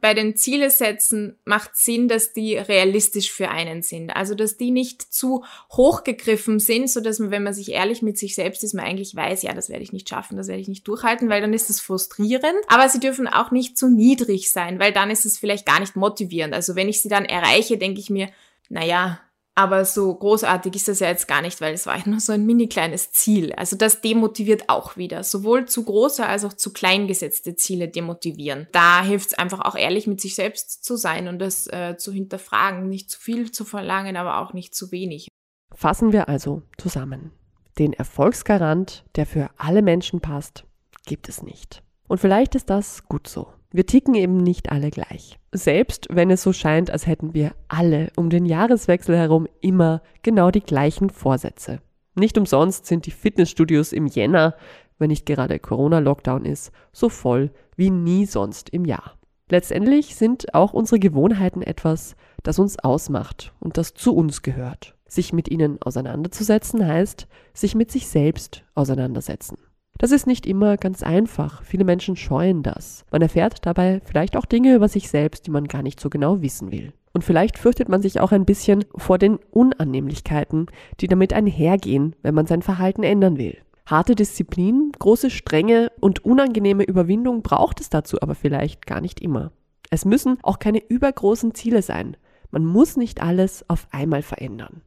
Bei 0.00 0.14
den 0.14 0.34
Ziele 0.34 0.70
setzen 0.70 1.36
macht 1.44 1.76
Sinn, 1.76 2.08
dass 2.08 2.32
die 2.32 2.56
realistisch 2.56 3.30
für 3.30 3.50
einen 3.50 3.82
sind. 3.82 4.10
Also, 4.10 4.34
dass 4.34 4.56
die 4.56 4.70
nicht 4.70 5.02
zu 5.02 5.44
hochgegriffen 5.72 6.58
sind, 6.58 6.88
so 6.88 7.00
dass 7.00 7.18
man, 7.18 7.30
wenn 7.30 7.42
man 7.42 7.52
sich 7.52 7.72
ehrlich 7.72 8.00
mit 8.00 8.16
sich 8.16 8.34
selbst 8.34 8.64
ist, 8.64 8.72
man 8.72 8.86
eigentlich 8.86 9.14
weiß, 9.14 9.42
ja, 9.42 9.52
das 9.52 9.68
werde 9.68 9.82
ich 9.82 9.92
nicht 9.92 10.08
schaffen, 10.08 10.38
das 10.38 10.48
werde 10.48 10.62
ich 10.62 10.68
nicht 10.68 10.88
durchhalten, 10.88 11.28
weil 11.28 11.42
dann 11.42 11.52
ist 11.52 11.68
es 11.68 11.80
frustrierend. 11.80 12.56
Aber 12.68 12.88
sie 12.88 13.00
dürfen 13.00 13.28
auch 13.28 13.50
nicht 13.50 13.76
zu 13.76 13.88
niedrig 13.88 14.50
sein, 14.50 14.78
weil 14.78 14.92
dann 14.92 15.10
ist 15.10 15.26
es 15.26 15.36
vielleicht 15.36 15.66
gar 15.66 15.80
nicht 15.80 15.96
motivierend. 15.96 16.54
Also, 16.54 16.76
wenn 16.76 16.88
ich 16.88 17.02
sie 17.02 17.10
dann 17.10 17.26
erreiche, 17.26 17.76
denke 17.76 18.00
ich 18.00 18.08
mir, 18.08 18.30
naja, 18.70 19.20
aber 19.54 19.84
so 19.84 20.14
großartig 20.14 20.76
ist 20.76 20.88
das 20.88 21.00
ja 21.00 21.08
jetzt 21.08 21.28
gar 21.28 21.42
nicht, 21.42 21.60
weil 21.60 21.74
es 21.74 21.86
war 21.86 21.98
ja 21.98 22.04
nur 22.06 22.20
so 22.20 22.32
ein 22.32 22.46
mini 22.46 22.68
kleines 22.68 23.12
Ziel. 23.12 23.52
Also 23.52 23.76
das 23.76 24.00
demotiviert 24.00 24.68
auch 24.68 24.96
wieder. 24.96 25.24
Sowohl 25.24 25.66
zu 25.66 25.84
große 25.84 26.24
als 26.24 26.44
auch 26.44 26.52
zu 26.52 26.72
klein 26.72 27.08
gesetzte 27.08 27.56
Ziele 27.56 27.88
demotivieren. 27.88 28.68
Da 28.72 29.02
hilft 29.02 29.28
es 29.28 29.34
einfach 29.34 29.60
auch 29.60 29.76
ehrlich 29.76 30.06
mit 30.06 30.20
sich 30.20 30.34
selbst 30.34 30.84
zu 30.84 30.96
sein 30.96 31.28
und 31.28 31.40
das 31.40 31.66
äh, 31.66 31.96
zu 31.96 32.12
hinterfragen. 32.12 32.88
Nicht 32.88 33.10
zu 33.10 33.20
viel 33.20 33.50
zu 33.50 33.64
verlangen, 33.64 34.16
aber 34.16 34.38
auch 34.38 34.52
nicht 34.52 34.74
zu 34.74 34.92
wenig. 34.92 35.28
Fassen 35.74 36.12
wir 36.12 36.28
also 36.28 36.62
zusammen. 36.78 37.32
Den 37.78 37.92
Erfolgsgarant, 37.92 39.04
der 39.16 39.26
für 39.26 39.50
alle 39.56 39.82
Menschen 39.82 40.20
passt, 40.20 40.64
gibt 41.06 41.28
es 41.28 41.42
nicht. 41.42 41.82
Und 42.08 42.18
vielleicht 42.18 42.54
ist 42.54 42.70
das 42.70 43.04
gut 43.08 43.28
so. 43.28 43.52
Wir 43.72 43.86
ticken 43.86 44.14
eben 44.14 44.36
nicht 44.36 44.72
alle 44.72 44.90
gleich. 44.90 45.38
Selbst 45.52 46.08
wenn 46.10 46.30
es 46.30 46.42
so 46.42 46.52
scheint, 46.52 46.90
als 46.90 47.06
hätten 47.06 47.34
wir 47.34 47.52
alle 47.68 48.10
um 48.16 48.28
den 48.28 48.44
Jahreswechsel 48.44 49.16
herum 49.16 49.46
immer 49.60 50.02
genau 50.22 50.50
die 50.50 50.62
gleichen 50.62 51.10
Vorsätze. 51.10 51.80
Nicht 52.16 52.36
umsonst 52.36 52.86
sind 52.86 53.06
die 53.06 53.12
Fitnessstudios 53.12 53.92
im 53.92 54.06
Jänner, 54.06 54.56
wenn 54.98 55.08
nicht 55.08 55.24
gerade 55.24 55.60
Corona-Lockdown 55.60 56.44
ist, 56.44 56.72
so 56.92 57.08
voll 57.08 57.50
wie 57.76 57.90
nie 57.90 58.26
sonst 58.26 58.70
im 58.70 58.84
Jahr. 58.84 59.16
Letztendlich 59.48 60.16
sind 60.16 60.52
auch 60.54 60.72
unsere 60.72 60.98
Gewohnheiten 60.98 61.62
etwas, 61.62 62.16
das 62.42 62.58
uns 62.58 62.78
ausmacht 62.78 63.52
und 63.60 63.78
das 63.78 63.94
zu 63.94 64.14
uns 64.14 64.42
gehört. 64.42 64.96
Sich 65.06 65.32
mit 65.32 65.48
ihnen 65.48 65.80
auseinanderzusetzen 65.82 66.86
heißt, 66.86 67.26
sich 67.52 67.74
mit 67.74 67.90
sich 67.90 68.08
selbst 68.08 68.64
auseinandersetzen. 68.74 69.58
Das 70.00 70.12
ist 70.12 70.26
nicht 70.26 70.46
immer 70.46 70.78
ganz 70.78 71.02
einfach. 71.02 71.62
Viele 71.62 71.84
Menschen 71.84 72.16
scheuen 72.16 72.62
das. 72.62 73.04
Man 73.10 73.20
erfährt 73.20 73.66
dabei 73.66 74.00
vielleicht 74.02 74.34
auch 74.34 74.46
Dinge 74.46 74.74
über 74.74 74.88
sich 74.88 75.10
selbst, 75.10 75.46
die 75.46 75.50
man 75.50 75.68
gar 75.68 75.82
nicht 75.82 76.00
so 76.00 76.08
genau 76.08 76.40
wissen 76.40 76.72
will. 76.72 76.94
Und 77.12 77.22
vielleicht 77.22 77.58
fürchtet 77.58 77.90
man 77.90 78.00
sich 78.00 78.18
auch 78.18 78.32
ein 78.32 78.46
bisschen 78.46 78.86
vor 78.96 79.18
den 79.18 79.38
Unannehmlichkeiten, 79.50 80.68
die 81.00 81.06
damit 81.06 81.34
einhergehen, 81.34 82.16
wenn 82.22 82.34
man 82.34 82.46
sein 82.46 82.62
Verhalten 82.62 83.02
ändern 83.02 83.36
will. 83.36 83.58
Harte 83.84 84.14
Disziplin, 84.14 84.90
große 84.98 85.28
Strenge 85.28 85.92
und 86.00 86.24
unangenehme 86.24 86.84
Überwindung 86.84 87.42
braucht 87.42 87.78
es 87.78 87.90
dazu 87.90 88.22
aber 88.22 88.34
vielleicht 88.34 88.86
gar 88.86 89.02
nicht 89.02 89.20
immer. 89.20 89.52
Es 89.90 90.06
müssen 90.06 90.38
auch 90.42 90.60
keine 90.60 90.82
übergroßen 90.82 91.52
Ziele 91.52 91.82
sein. 91.82 92.16
Man 92.50 92.64
muss 92.64 92.96
nicht 92.96 93.22
alles 93.22 93.68
auf 93.68 93.86
einmal 93.90 94.22
verändern. 94.22 94.80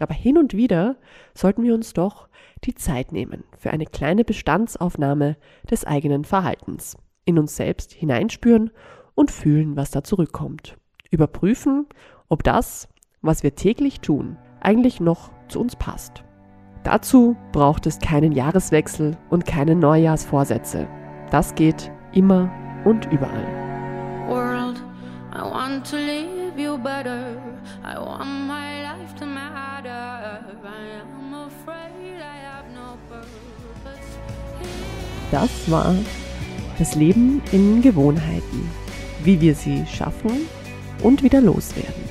Aber 0.00 0.14
hin 0.14 0.38
und 0.38 0.54
wieder 0.54 0.96
sollten 1.34 1.62
wir 1.62 1.74
uns 1.74 1.92
doch 1.92 2.28
die 2.64 2.74
Zeit 2.74 3.12
nehmen 3.12 3.44
für 3.56 3.70
eine 3.70 3.86
kleine 3.86 4.24
Bestandsaufnahme 4.24 5.36
des 5.70 5.84
eigenen 5.84 6.24
Verhaltens, 6.24 6.96
in 7.24 7.38
uns 7.38 7.56
selbst 7.56 7.92
hineinspüren 7.92 8.70
und 9.14 9.30
fühlen, 9.30 9.76
was 9.76 9.90
da 9.90 10.02
zurückkommt. 10.02 10.76
Überprüfen, 11.10 11.86
ob 12.28 12.42
das, 12.44 12.88
was 13.22 13.42
wir 13.42 13.54
täglich 13.54 14.00
tun, 14.00 14.36
eigentlich 14.60 15.00
noch 15.00 15.30
zu 15.48 15.60
uns 15.60 15.76
passt. 15.76 16.24
Dazu 16.84 17.36
braucht 17.52 17.86
es 17.86 17.98
keinen 17.98 18.32
Jahreswechsel 18.32 19.16
und 19.28 19.44
keine 19.44 19.74
Neujahrsvorsätze. 19.74 20.88
Das 21.30 21.54
geht 21.54 21.92
immer 22.12 22.50
und 22.84 23.06
überall. 23.12 23.46
World, 24.28 24.82
Das 35.30 35.70
war 35.70 35.94
das 36.78 36.94
Leben 36.94 37.42
in 37.52 37.82
Gewohnheiten, 37.82 38.68
wie 39.22 39.38
wir 39.40 39.54
sie 39.54 39.84
schaffen 39.86 40.32
und 41.02 41.22
wieder 41.22 41.40
loswerden. 41.40 42.02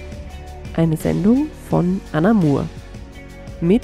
Eine 0.75 0.95
Sendung 0.95 1.47
von 1.69 1.99
Anna 2.13 2.33
Moore 2.33 2.69
mit 3.61 3.83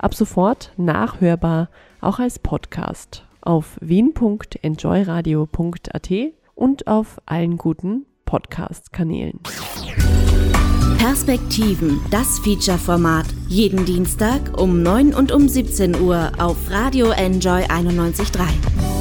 Ab 0.01 0.15
sofort 0.15 0.73
nachhörbar 0.79 1.69
auch 2.01 2.19
als 2.19 2.39
Podcast 2.39 3.27
auf 3.43 3.77
wien.enjoyradio.at 3.81 6.11
und 6.55 6.87
auf 6.87 7.21
allen 7.27 7.59
guten 7.59 8.07
Podcast-Kanälen. 8.25 9.41
Perspektiven, 10.97 12.01
das 12.11 12.39
Feature-Format. 12.39 13.27
Jeden 13.49 13.85
Dienstag 13.85 14.59
um 14.59 14.83
9 14.83 15.13
und 15.15 15.33
um 15.33 15.47
17 15.49 16.01
Uhr 16.01 16.33
auf 16.39 16.71
Radio 16.71 17.11
Enjoy 17.11 17.65
91.3. 17.65 19.00